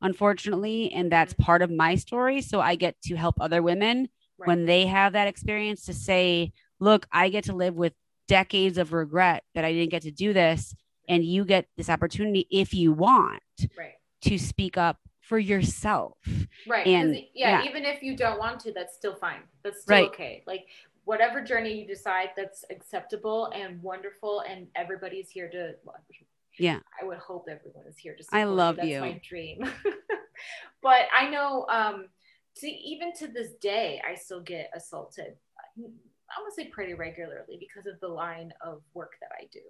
unfortunately. 0.01 0.91
And 0.91 1.11
that's 1.11 1.33
mm-hmm. 1.33 1.43
part 1.43 1.61
of 1.61 1.71
my 1.71 1.95
story. 1.95 2.41
So 2.41 2.61
I 2.61 2.75
get 2.75 3.01
to 3.03 3.15
help 3.15 3.35
other 3.39 3.61
women 3.61 4.09
Right. 4.39 4.47
when 4.47 4.65
they 4.65 4.85
have 4.85 5.13
that 5.13 5.27
experience 5.27 5.83
to 5.85 5.93
say, 5.93 6.53
look, 6.79 7.05
I 7.11 7.27
get 7.27 7.43
to 7.45 7.53
live 7.53 7.75
with 7.75 7.93
decades 8.29 8.77
of 8.77 8.93
regret 8.93 9.43
that 9.53 9.65
I 9.65 9.73
didn't 9.73 9.91
get 9.91 10.03
to 10.03 10.11
do 10.11 10.31
this. 10.31 10.73
And 11.09 11.25
you 11.25 11.43
get 11.43 11.65
this 11.75 11.89
opportunity 11.89 12.47
if 12.49 12.73
you 12.73 12.93
want 12.93 13.41
right. 13.77 13.95
to 14.21 14.37
speak 14.37 14.77
up 14.77 14.97
for 15.29 15.37
yourself. 15.37 16.17
Right. 16.67 16.87
And- 16.87 17.15
yeah, 17.35 17.61
yeah. 17.61 17.69
even 17.69 17.85
if 17.85 18.01
you 18.01 18.15
don't 18.17 18.39
want 18.39 18.59
to, 18.61 18.73
that's 18.73 18.95
still 18.95 19.13
fine. 19.15 19.41
That's 19.63 19.81
still 19.83 19.95
Right. 19.97 20.07
okay. 20.07 20.43
Like 20.47 20.65
whatever 21.05 21.39
journey 21.39 21.71
you 21.79 21.85
decide 21.87 22.29
that's 22.35 22.65
acceptable 22.71 23.51
and 23.53 23.81
wonderful 23.83 24.41
and 24.49 24.67
everybody's 24.75 25.29
here 25.29 25.47
to 25.49 25.75
well, 25.85 25.95
Yeah. 26.57 26.79
I 26.99 27.05
would 27.05 27.19
hope 27.19 27.45
everyone 27.47 27.85
is 27.87 27.95
here 27.97 28.15
to 28.15 28.23
I 28.31 28.41
support 28.41 28.57
love 28.57 28.75
That's 28.77 28.87
you. 28.87 28.99
my 29.01 29.21
dream. 29.23 29.59
but 30.81 31.03
I 31.15 31.29
know 31.29 31.67
um 31.69 32.07
to 32.57 32.67
even 32.67 33.13
to 33.19 33.27
this 33.27 33.51
day 33.61 34.01
I 34.07 34.15
still 34.15 34.41
get 34.41 34.71
assaulted. 34.73 35.35
I'm 36.59 36.65
gonna 36.65 36.69
say 36.69 36.73
pretty 36.73 36.93
regularly 36.93 37.57
because 37.59 37.85
of 37.91 37.99
the 38.01 38.07
line 38.07 38.51
of 38.61 38.81
work 38.93 39.13
that 39.21 39.29
I 39.39 39.45
do. 39.51 39.61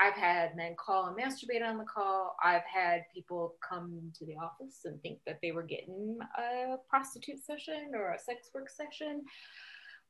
I've 0.00 0.14
had 0.14 0.56
men 0.56 0.74
call 0.76 1.06
and 1.06 1.16
masturbate 1.16 1.64
on 1.64 1.78
the 1.78 1.84
call. 1.84 2.36
I've 2.42 2.64
had 2.64 3.02
people 3.14 3.54
come 3.66 4.10
to 4.18 4.26
the 4.26 4.34
office 4.36 4.80
and 4.84 5.00
think 5.02 5.20
that 5.26 5.38
they 5.40 5.52
were 5.52 5.62
getting 5.62 6.18
a 6.36 6.76
prostitute 6.88 7.44
session 7.44 7.92
or 7.94 8.12
a 8.12 8.18
sex 8.18 8.50
work 8.52 8.68
session, 8.68 9.22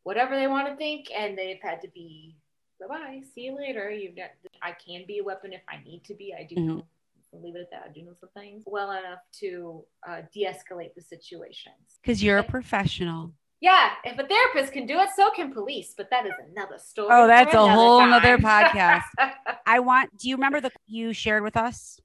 whatever 0.05 0.37
they 0.37 0.47
want 0.47 0.69
to 0.69 0.77
think, 0.77 1.09
and 1.15 1.37
they've 1.37 1.61
had 1.63 1.83
to 1.83 1.89
be 1.89 2.35
bye 2.81 2.87
bye, 2.89 3.21
see 3.35 3.43
you 3.43 3.57
later. 3.57 3.91
You've 3.91 4.17
got, 4.17 4.31
I 4.63 4.73
can 4.73 5.05
be 5.07 5.19
a 5.19 5.25
weapon 5.25 5.53
if 5.53 5.63
I 5.69 5.83
need 5.85 6.05
to 6.07 6.15
be. 6.15 6.35
I 6.35 6.45
do 6.45 6.57
Mhm. 6.57 6.67
know. 6.67 6.87
I'll 7.33 7.41
leave 7.43 7.57
it 7.57 7.61
at 7.63 7.71
that. 7.71 7.85
I 7.87 7.89
do 7.93 8.03
know 8.03 8.15
some 8.15 8.29
things 8.31 8.63
well 8.67 8.91
enough 8.93 9.21
to 9.41 9.85
uh, 10.07 10.23
de-escalate 10.33 10.95
the 10.95 11.01
situations. 11.03 11.99
Because 12.01 12.23
you're 12.23 12.39
a 12.39 12.45
professional. 12.45 13.33
Yeah, 13.64 13.92
if 14.05 14.18
a 14.18 14.27
therapist 14.27 14.74
can 14.74 14.85
do 14.85 14.98
it, 14.98 15.09
so 15.16 15.31
can 15.31 15.50
police. 15.50 15.94
But 15.96 16.11
that 16.11 16.27
is 16.27 16.35
another 16.50 16.77
story. 16.79 17.09
Oh, 17.11 17.27
that's 17.27 17.55
a 17.55 17.66
whole 17.66 18.05
nother 18.07 18.37
time. 18.37 18.66
podcast. 18.66 19.05
I 19.66 19.81
want, 19.81 20.14
do 20.18 20.29
you 20.29 20.37
remember 20.37 20.61
the 20.61 20.70
you 20.87 21.14
shared 21.14 21.42
with 21.42 21.57
us? 21.57 21.98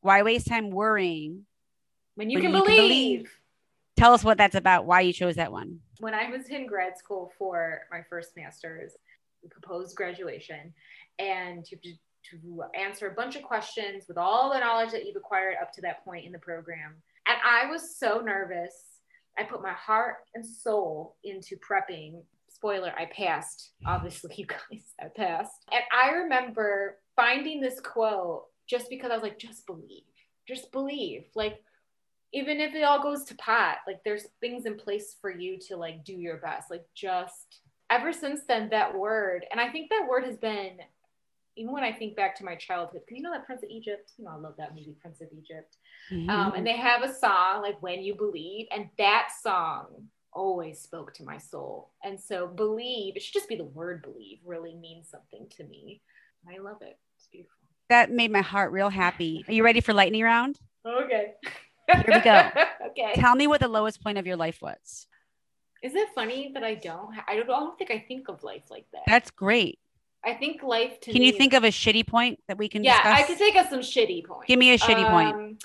Why 0.00 0.22
waste 0.22 0.46
time 0.46 0.70
worrying? 0.70 1.44
when 2.14 2.30
you 2.30 2.38
When 2.38 2.44
can 2.44 2.54
you 2.54 2.62
can 2.62 2.66
believe. 2.76 2.88
believe. 3.22 3.38
Tell 3.96 4.12
us 4.14 4.22
what 4.22 4.38
that's 4.38 4.54
about, 4.54 4.86
why 4.86 5.00
you 5.00 5.12
chose 5.12 5.34
that 5.36 5.50
one. 5.50 5.80
when 5.98 6.14
I 6.14 6.30
was 6.30 6.46
in 6.48 6.66
grad 6.66 6.96
school 6.96 7.32
for 7.36 7.80
my 7.90 8.02
first 8.08 8.36
master's, 8.36 8.92
we 9.42 9.48
proposed 9.48 9.96
graduation, 9.96 10.72
and 11.18 11.64
to, 11.64 11.76
to 12.30 12.62
answer 12.78 13.08
a 13.08 13.14
bunch 13.14 13.34
of 13.34 13.42
questions 13.42 14.04
with 14.06 14.18
all 14.18 14.52
the 14.52 14.60
knowledge 14.60 14.92
that 14.92 15.04
you've 15.04 15.16
acquired 15.16 15.56
up 15.60 15.72
to 15.72 15.80
that 15.80 16.04
point 16.04 16.26
in 16.26 16.32
the 16.32 16.38
program. 16.38 16.94
And 17.26 17.38
I 17.44 17.68
was 17.68 17.96
so 17.96 18.20
nervous. 18.20 18.91
I 19.38 19.44
put 19.44 19.62
my 19.62 19.72
heart 19.72 20.16
and 20.34 20.44
soul 20.44 21.16
into 21.24 21.56
prepping. 21.56 22.22
Spoiler, 22.48 22.92
I 22.96 23.06
passed. 23.06 23.72
Obviously, 23.86 24.34
you 24.36 24.46
guys, 24.46 24.94
I 25.00 25.06
passed. 25.14 25.64
And 25.72 25.82
I 25.92 26.10
remember 26.10 26.98
finding 27.16 27.60
this 27.60 27.80
quote 27.80 28.44
just 28.68 28.88
because 28.88 29.10
I 29.10 29.14
was 29.14 29.22
like, 29.22 29.38
just 29.38 29.66
believe, 29.66 30.04
just 30.46 30.70
believe. 30.72 31.24
Like, 31.34 31.60
even 32.32 32.60
if 32.60 32.74
it 32.74 32.82
all 32.82 33.02
goes 33.02 33.24
to 33.24 33.34
pot, 33.36 33.78
like 33.86 34.00
there's 34.04 34.26
things 34.40 34.64
in 34.64 34.76
place 34.76 35.16
for 35.20 35.30
you 35.30 35.58
to 35.68 35.76
like 35.76 36.04
do 36.04 36.14
your 36.14 36.38
best. 36.38 36.70
Like 36.70 36.84
just 36.94 37.60
ever 37.90 38.12
since 38.12 38.40
then, 38.48 38.70
that 38.70 38.96
word, 38.96 39.44
and 39.50 39.60
I 39.60 39.68
think 39.70 39.90
that 39.90 40.06
word 40.08 40.24
has 40.24 40.36
been, 40.36 40.78
even 41.56 41.72
when 41.72 41.84
I 41.84 41.92
think 41.92 42.16
back 42.16 42.36
to 42.36 42.44
my 42.44 42.54
childhood, 42.54 43.02
because 43.04 43.16
you 43.16 43.22
know 43.22 43.32
that 43.32 43.46
Prince 43.46 43.62
of 43.62 43.68
Egypt, 43.70 44.12
you 44.16 44.24
know, 44.24 44.30
I 44.32 44.36
love 44.36 44.54
that 44.58 44.74
movie, 44.74 44.96
Prince 45.00 45.20
of 45.20 45.28
Egypt. 45.32 45.76
Um, 46.28 46.52
and 46.56 46.66
they 46.66 46.76
have 46.76 47.02
a 47.02 47.12
song 47.14 47.62
like 47.62 47.82
When 47.82 48.02
You 48.02 48.14
Believe, 48.14 48.66
and 48.74 48.88
that 48.98 49.28
song 49.42 50.08
always 50.32 50.80
spoke 50.80 51.12
to 51.14 51.24
my 51.24 51.38
soul. 51.38 51.90
And 52.02 52.18
so 52.18 52.46
believe, 52.46 53.16
it 53.16 53.22
should 53.22 53.34
just 53.34 53.48
be 53.48 53.56
the 53.56 53.64
word 53.64 54.02
believe, 54.02 54.38
really 54.44 54.74
means 54.74 55.08
something 55.10 55.46
to 55.56 55.64
me. 55.64 56.00
I 56.48 56.58
love 56.58 56.78
it. 56.80 56.98
It's 57.16 57.28
beautiful. 57.30 57.56
that 57.88 58.10
made 58.10 58.30
my 58.32 58.40
heart 58.40 58.72
real 58.72 58.88
happy. 58.88 59.44
Are 59.46 59.52
you 59.52 59.62
ready 59.62 59.80
for 59.80 59.92
lightning 59.92 60.22
round? 60.22 60.58
Okay. 60.86 61.34
Here 61.88 62.04
we 62.08 62.20
go. 62.20 62.48
okay. 62.88 63.12
Tell 63.14 63.36
me 63.36 63.46
what 63.46 63.60
the 63.60 63.68
lowest 63.68 64.02
point 64.02 64.18
of 64.18 64.26
your 64.26 64.36
life 64.36 64.60
was. 64.62 65.06
Is 65.82 65.94
it 65.94 66.08
funny 66.14 66.50
that 66.54 66.64
I 66.64 66.74
don't? 66.76 67.10
I 67.28 67.36
don't. 67.36 67.50
I 67.50 67.60
don't 67.60 67.76
think 67.76 67.90
I 67.90 68.04
think 68.06 68.28
of 68.28 68.42
life 68.42 68.64
like 68.70 68.86
that. 68.92 69.02
That's 69.06 69.30
great. 69.30 69.78
I 70.24 70.34
think 70.34 70.62
life 70.62 71.00
to 71.00 71.12
Can 71.12 71.20
me 71.20 71.26
you 71.26 71.32
think 71.32 71.52
of 71.52 71.64
a 71.64 71.68
shitty 71.68 72.06
point 72.06 72.40
that 72.48 72.56
we 72.58 72.68
can 72.68 72.84
Yeah, 72.84 73.02
discuss? 73.02 73.18
I 73.18 73.22
could 73.24 73.38
think 73.38 73.56
of 73.56 73.66
some 73.68 73.80
shitty 73.80 74.24
points. 74.24 74.46
Give 74.46 74.58
me 74.58 74.72
a 74.72 74.78
shitty 74.78 75.08
point. 75.08 75.34
Um, 75.34 75.58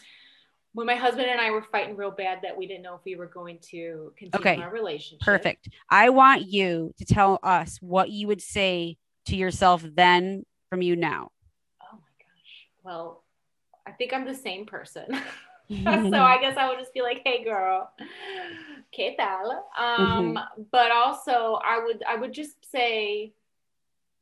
When 0.74 0.86
my 0.88 0.96
husband 0.96 1.28
and 1.28 1.40
I 1.40 1.52
were 1.52 1.64
fighting 1.64 1.96
real 1.96 2.12
bad, 2.12 2.40
that 2.44 2.56
we 2.58 2.68
didn't 2.68 2.84
know 2.84 2.96
if 2.96 3.02
we 3.06 3.16
were 3.16 3.28
going 3.28 3.60
to 3.72 4.14
continue 4.18 4.40
Okay, 4.52 4.62
our 4.62 4.72
relationship. 4.72 5.22
Perfect. 5.26 5.70
I 5.90 6.10
want 6.10 6.44
you 6.48 6.94
to 6.98 7.06
tell 7.06 7.40
us 7.44 7.78
what 7.82 8.10
you 8.10 8.28
would 8.28 8.42
say 8.42 8.98
to 9.26 9.36
yourself 9.36 9.84
then 9.96 10.44
from 10.70 10.82
you 10.82 10.96
now. 10.96 11.32
Oh 11.82 11.96
my 11.96 12.14
gosh. 12.20 12.68
Well, 12.84 13.24
I 13.88 13.92
think 13.92 14.14
I'm 14.14 14.26
the 14.26 14.36
same 14.36 14.66
person. 14.66 15.06
so 15.70 16.22
I 16.22 16.38
guess 16.42 16.58
I 16.58 16.68
would 16.70 16.80
just 16.80 16.94
be 16.94 17.02
like, 17.02 17.22
"Hey, 17.26 17.44
girl, 17.44 17.90
¿qué 18.98 19.16
tal?" 19.18 19.66
Um, 19.78 20.36
Mm-hmm. 20.36 20.62
But 20.72 20.92
also, 20.92 21.60
I 21.64 21.84
would 21.84 22.04
I 22.08 22.16
would 22.16 22.34
just 22.34 22.70
say, 22.72 23.34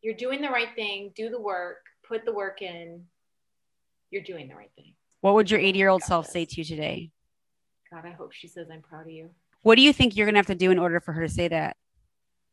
"You're 0.06 0.14
doing 0.14 0.40
the 0.40 0.50
right 0.50 0.70
thing. 0.76 1.12
Do 1.16 1.30
the 1.30 1.42
work. 1.42 1.78
Put 2.08 2.26
the 2.26 2.34
work 2.34 2.62
in. 2.62 3.04
You're 4.12 4.24
doing 4.24 4.48
the 4.48 4.56
right 4.56 4.72
thing." 4.76 4.94
what 5.26 5.34
would 5.34 5.50
your 5.50 5.60
80 5.60 5.80
year 5.80 5.90
old 5.90 6.04
self 6.04 6.28
this. 6.28 6.34
say 6.34 6.46
to 6.46 6.56
you 6.58 6.64
today? 6.64 7.10
God, 7.92 8.06
I 8.06 8.12
hope 8.12 8.32
she 8.32 8.48
says 8.48 8.68
I'm 8.72 8.84
proud 8.84 9.08
of 9.08 9.12
you. 9.12 9.32
What 9.64 9.74
do 9.74 9.82
you 9.82 9.92
think 9.92 10.16
you're 10.16 10.28
going 10.28 10.36
to 10.36 10.40
have 10.40 10.46
to 10.46 10.54
do 10.54 10.70
in 10.70 10.78
order 10.78 11.00
for 11.00 11.14
her 11.14 11.24
to 11.26 11.34
say 11.34 11.48
that? 11.48 11.78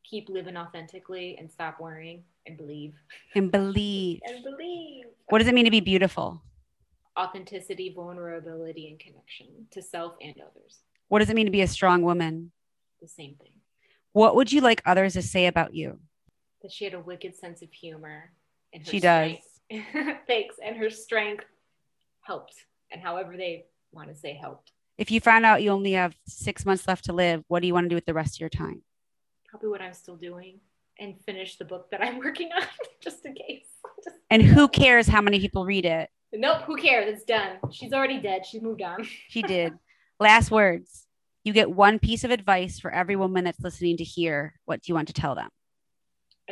Keep 0.05 0.31
living 0.31 0.57
authentically 0.57 1.37
and 1.39 1.53
stop 1.53 1.79
worrying 1.79 2.25
and 2.47 2.57
believe 2.57 2.95
And 3.35 3.53
believe. 3.53 4.21
and 4.27 4.43
believe. 4.43 5.05
What 5.29 5.41
does 5.41 5.49
it 5.49 5.55
mean 5.55 5.67
to 5.67 5.71
be 5.71 5.81
beautiful? 5.81 6.43
Authenticity, 7.21 7.93
vulnerability, 7.95 8.89
and 8.89 8.99
connection 8.99 9.49
to 9.73 9.83
self 9.83 10.15
and 10.23 10.35
others. 10.41 10.79
What 11.09 11.19
does 11.19 11.29
it 11.29 11.37
mean 11.37 11.45
to 11.45 11.53
be 11.53 11.61
a 11.61 11.69
strong 11.69 12.01
woman? 12.01 12.53
The 13.03 13.09
same 13.09 13.35
thing. 13.35 13.53
What 14.13 14.35
would 14.35 14.51
you 14.51 14.63
like 14.63 14.81
others 14.87 15.13
to 15.13 15.21
say 15.21 15.45
about 15.45 15.75
you? 15.75 15.99
That 16.63 16.73
she 16.73 16.85
had 16.85 16.95
a 16.95 17.01
wicked 17.01 17.37
sense 17.37 17.63
of 17.63 17.73
humor. 17.73 18.31
And 18.73 18.87
She 18.87 19.01
does. 19.01 19.33
Thanks. 20.27 20.57
And 20.65 20.77
her 20.77 20.91
strength 20.91 21.45
helped. 22.23 22.55
And 22.91 23.01
however 23.03 23.37
they 23.37 23.67
want 23.93 24.09
to 24.09 24.15
say 24.15 24.35
helped. 24.35 24.73
If 24.99 25.11
you 25.11 25.21
found 25.21 25.45
out 25.45 25.63
you 25.63 25.71
only 25.71 25.93
have 25.93 26.15
six 26.27 26.65
months 26.65 26.87
left 26.87 27.05
to 27.07 27.13
live, 27.13 27.43
what 27.49 27.61
do 27.61 27.67
you 27.67 27.75
want 27.75 27.85
to 27.87 27.89
do 27.89 27.95
with 27.95 28.05
the 28.07 28.15
rest 28.15 28.37
of 28.37 28.41
your 28.41 28.49
time? 28.51 28.83
Probably 29.49 29.69
what 29.71 29.81
I'm 29.83 29.95
still 29.95 30.17
doing. 30.17 30.61
And 30.99 31.15
finish 31.25 31.57
the 31.57 31.65
book 31.65 31.91
that 31.91 32.03
I'm 32.03 32.19
working 32.25 32.51
on 32.57 32.67
just 33.01 33.25
in 33.25 33.35
case. 33.35 33.67
Just- 34.05 34.17
And 34.31 34.43
who 34.43 34.69
cares 34.69 35.07
how 35.09 35.21
many 35.21 35.41
people 35.41 35.65
read 35.65 35.85
it? 35.85 36.11
nope, 36.35 36.63
who 36.63 36.77
cares? 36.77 37.13
It's 37.13 37.25
done. 37.25 37.57
She's 37.73 37.93
already 37.93 38.19
dead. 38.19 38.47
She 38.47 38.59
moved 38.61 38.81
on. 38.83 39.07
She 39.29 39.43
did. 39.43 39.75
Last 40.21 40.51
words. 40.51 41.07
You 41.45 41.53
get 41.53 41.71
one 41.71 41.99
piece 41.99 42.23
of 42.25 42.31
advice 42.31 42.79
for 42.79 42.91
every 42.91 43.17
woman 43.17 43.45
that's 43.45 43.61
listening 43.61 43.97
to 43.99 44.05
hear. 44.05 44.55
What 44.65 44.81
do 44.83 44.91
you 44.91 44.95
want 44.95 45.09
to 45.09 45.15
tell 45.15 45.35
them? 45.35 45.49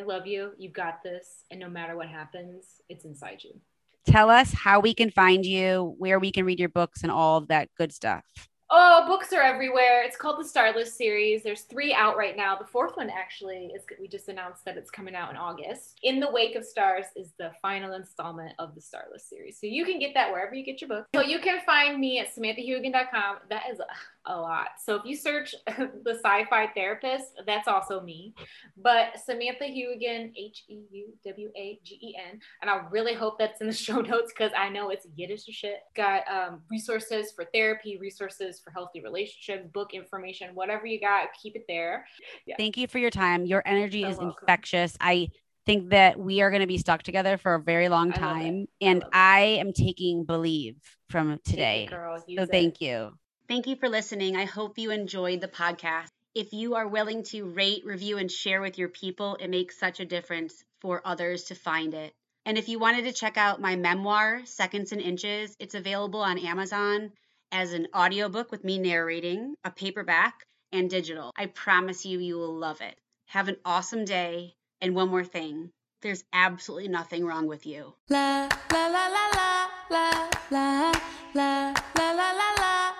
I 0.01 0.03
love 0.03 0.27
you. 0.27 0.53
You've 0.57 0.73
got 0.73 1.03
this. 1.03 1.45
And 1.51 1.61
no 1.61 1.69
matter 1.69 1.95
what 1.95 2.09
happens, 2.09 2.65
it's 2.89 3.05
inside 3.05 3.45
you. 3.45 3.61
Tell 4.07 4.31
us 4.31 4.53
how 4.53 4.81
we 4.81 4.95
can 4.95 5.11
find 5.11 5.45
you, 5.45 5.95
where 5.99 6.19
we 6.19 6.33
can 6.33 6.47
read 6.47 6.59
your 6.59 6.71
books, 6.71 7.03
and 7.03 7.13
all 7.13 7.37
of 7.37 7.49
that 7.49 7.69
good 7.77 7.93
stuff. 7.93 8.25
Oh, 8.73 9.05
books 9.07 9.33
are 9.33 9.43
everywhere. 9.43 10.05
It's 10.05 10.17
called 10.17 10.39
the 10.41 10.49
Starless 10.49 10.97
series. 10.97 11.43
There's 11.43 11.63
three 11.63 11.93
out 11.93 12.17
right 12.17 12.37
now. 12.37 12.57
The 12.57 12.65
fourth 12.65 12.97
one 12.97 13.11
actually 13.11 13.73
is 13.75 13.83
we 14.01 14.07
just 14.07 14.29
announced 14.29 14.65
that 14.65 14.77
it's 14.77 14.93
coming 14.93 15.17
out 15.17 15.31
in 15.31 15.37
August. 15.37 15.99
In 16.05 16.21
the 16.21 16.31
Wake 16.31 16.55
of 16.55 16.65
Stars 16.65 17.07
is 17.17 17.33
the 17.37 17.51
final 17.61 17.95
installment 17.95 18.55
of 18.61 18.77
the 18.77 18.81
Starless 18.81 19.29
series. 19.29 19.59
So 19.61 19.67
you 19.67 19.85
can 19.85 19.99
get 19.99 20.15
that 20.15 20.31
wherever 20.31 20.55
you 20.55 20.65
get 20.65 20.81
your 20.81 20.89
books. 20.89 21.09
So 21.15 21.21
you 21.21 21.41
can 21.41 21.61
find 21.67 22.01
me 22.01 22.21
at 22.21 22.35
samanthaheuwagen.com. 22.35 23.39
That 23.51 23.65
is 23.71 23.81
a 24.27 24.37
lot. 24.37 24.69
So 24.85 24.97
if 24.97 25.05
you 25.05 25.17
search 25.17 25.55
the 25.67 26.19
sci-fi 26.23 26.69
therapist, 26.75 27.27
that's 27.47 27.69
also 27.69 28.01
me. 28.01 28.35
But 28.77 29.19
Samantha 29.25 29.65
Heuwagen, 29.65 30.33
H 30.37 30.65
E 30.69 30.83
U 30.91 31.13
W 31.25 31.51
A 31.57 31.81
G 31.85 31.99
E 32.03 32.17
N, 32.31 32.39
and 32.61 32.71
I 32.71 32.83
really 32.91 33.15
hope 33.15 33.39
that's 33.39 33.61
in 33.61 33.67
the 33.67 33.73
show 33.87 34.01
notes 34.01 34.33
because 34.37 34.53
I 34.57 34.69
know 34.69 34.91
it's 34.91 35.07
Yiddish 35.15 35.45
shit. 35.45 35.81
Got 35.97 36.23
um, 36.31 36.63
resources 36.71 37.33
for 37.33 37.47
therapy, 37.53 37.99
resources 37.99 38.61
for 38.61 38.71
healthy 38.71 39.01
relationships, 39.01 39.69
book 39.73 39.95
information, 39.95 40.55
whatever 40.55 40.87
you 40.87 41.01
got, 41.01 41.29
keep 41.41 41.57
it 41.57 41.65
there. 41.69 42.07
Yeah. 42.47 42.57
Thank 42.57 42.77
you 42.77 42.87
for 42.87 42.99
your 42.99 43.11
time. 43.11 43.47
Your 43.47 43.63
energy 43.65 44.01
You're 44.01 44.11
is 44.11 44.19
welcome. 44.19 44.37
infectious. 44.41 44.97
I 45.01 45.29
think 45.67 45.91
that 45.91 46.19
we 46.19 46.41
are 46.41 46.51
going 46.51 46.63
to 46.63 46.67
be 46.67 46.79
stuck 46.79 47.03
together 47.03 47.37
for 47.37 47.55
a 47.55 47.63
very 47.63 47.89
long 47.89 48.13
I 48.13 48.15
love 48.15 48.17
it. 48.17 48.21
time, 48.21 48.67
I 48.83 48.85
and. 48.87 49.05
I 49.13 49.41
am 49.41 49.73
taking 49.73 50.25
believe 50.25 50.77
from 51.09 51.33
it, 51.33 51.45
today. 51.45 51.87
girl. 51.91 52.19
So 52.19 52.43
it. 52.43 52.51
thank 52.51 52.81
you. 52.81 53.13
Thank 53.51 53.67
you 53.67 53.75
for 53.75 53.89
listening. 53.89 54.37
I 54.37 54.45
hope 54.45 54.79
you 54.79 54.93
enjoyed 54.93 55.41
the 55.41 55.49
podcast. 55.49 56.07
If 56.37 56.53
you 56.53 56.77
are 56.77 56.87
willing 56.87 57.25
to 57.25 57.47
rate, 57.47 57.85
review, 57.85 58.17
and 58.17 58.31
share 58.31 58.61
with 58.61 58.79
your 58.79 58.89
people, 58.89 59.37
it 59.41 59.51
makes 59.51 59.77
such 59.77 59.99
a 59.99 60.05
difference 60.05 60.63
for 60.81 61.03
others 61.05 61.43
to 61.47 61.57
find 61.57 61.93
it. 61.93 62.15
And 62.47 62.57
if 62.57 62.69
you 62.69 62.79
wanted 62.79 63.07
to 63.07 63.13
check 63.13 63.37
out 63.37 63.61
my 63.61 63.75
memoir, 63.75 64.43
Seconds 64.45 64.93
and 64.93 65.01
Inches, 65.01 65.57
it's 65.59 65.75
available 65.75 66.21
on 66.21 66.39
Amazon 66.39 67.11
as 67.51 67.73
an 67.73 67.89
audiobook 67.93 68.53
with 68.53 68.63
me 68.63 68.79
narrating, 68.79 69.57
a 69.65 69.73
paperback, 69.73 70.47
and 70.71 70.89
digital. 70.89 71.33
I 71.37 71.47
promise 71.47 72.07
you, 72.07 72.21
you 72.21 72.37
will 72.37 72.55
love 72.55 72.81
it. 72.81 72.97
Have 73.27 73.49
an 73.49 73.57
awesome 73.65 74.05
day. 74.05 74.55
And 74.81 74.95
one 74.95 75.09
more 75.09 75.25
thing 75.25 75.73
there's 76.03 76.23
absolutely 76.33 76.87
nothing 76.87 77.27
wrong 77.27 77.49
with 77.49 77.67
you. 77.67 77.95
La 78.11 78.49
la 78.71 78.87
la 78.87 79.09
la 79.09 79.69
la 79.91 80.31
la 80.53 80.53
la 80.53 80.93
la 81.35 81.75
la 81.97 82.13
la 82.13 83.00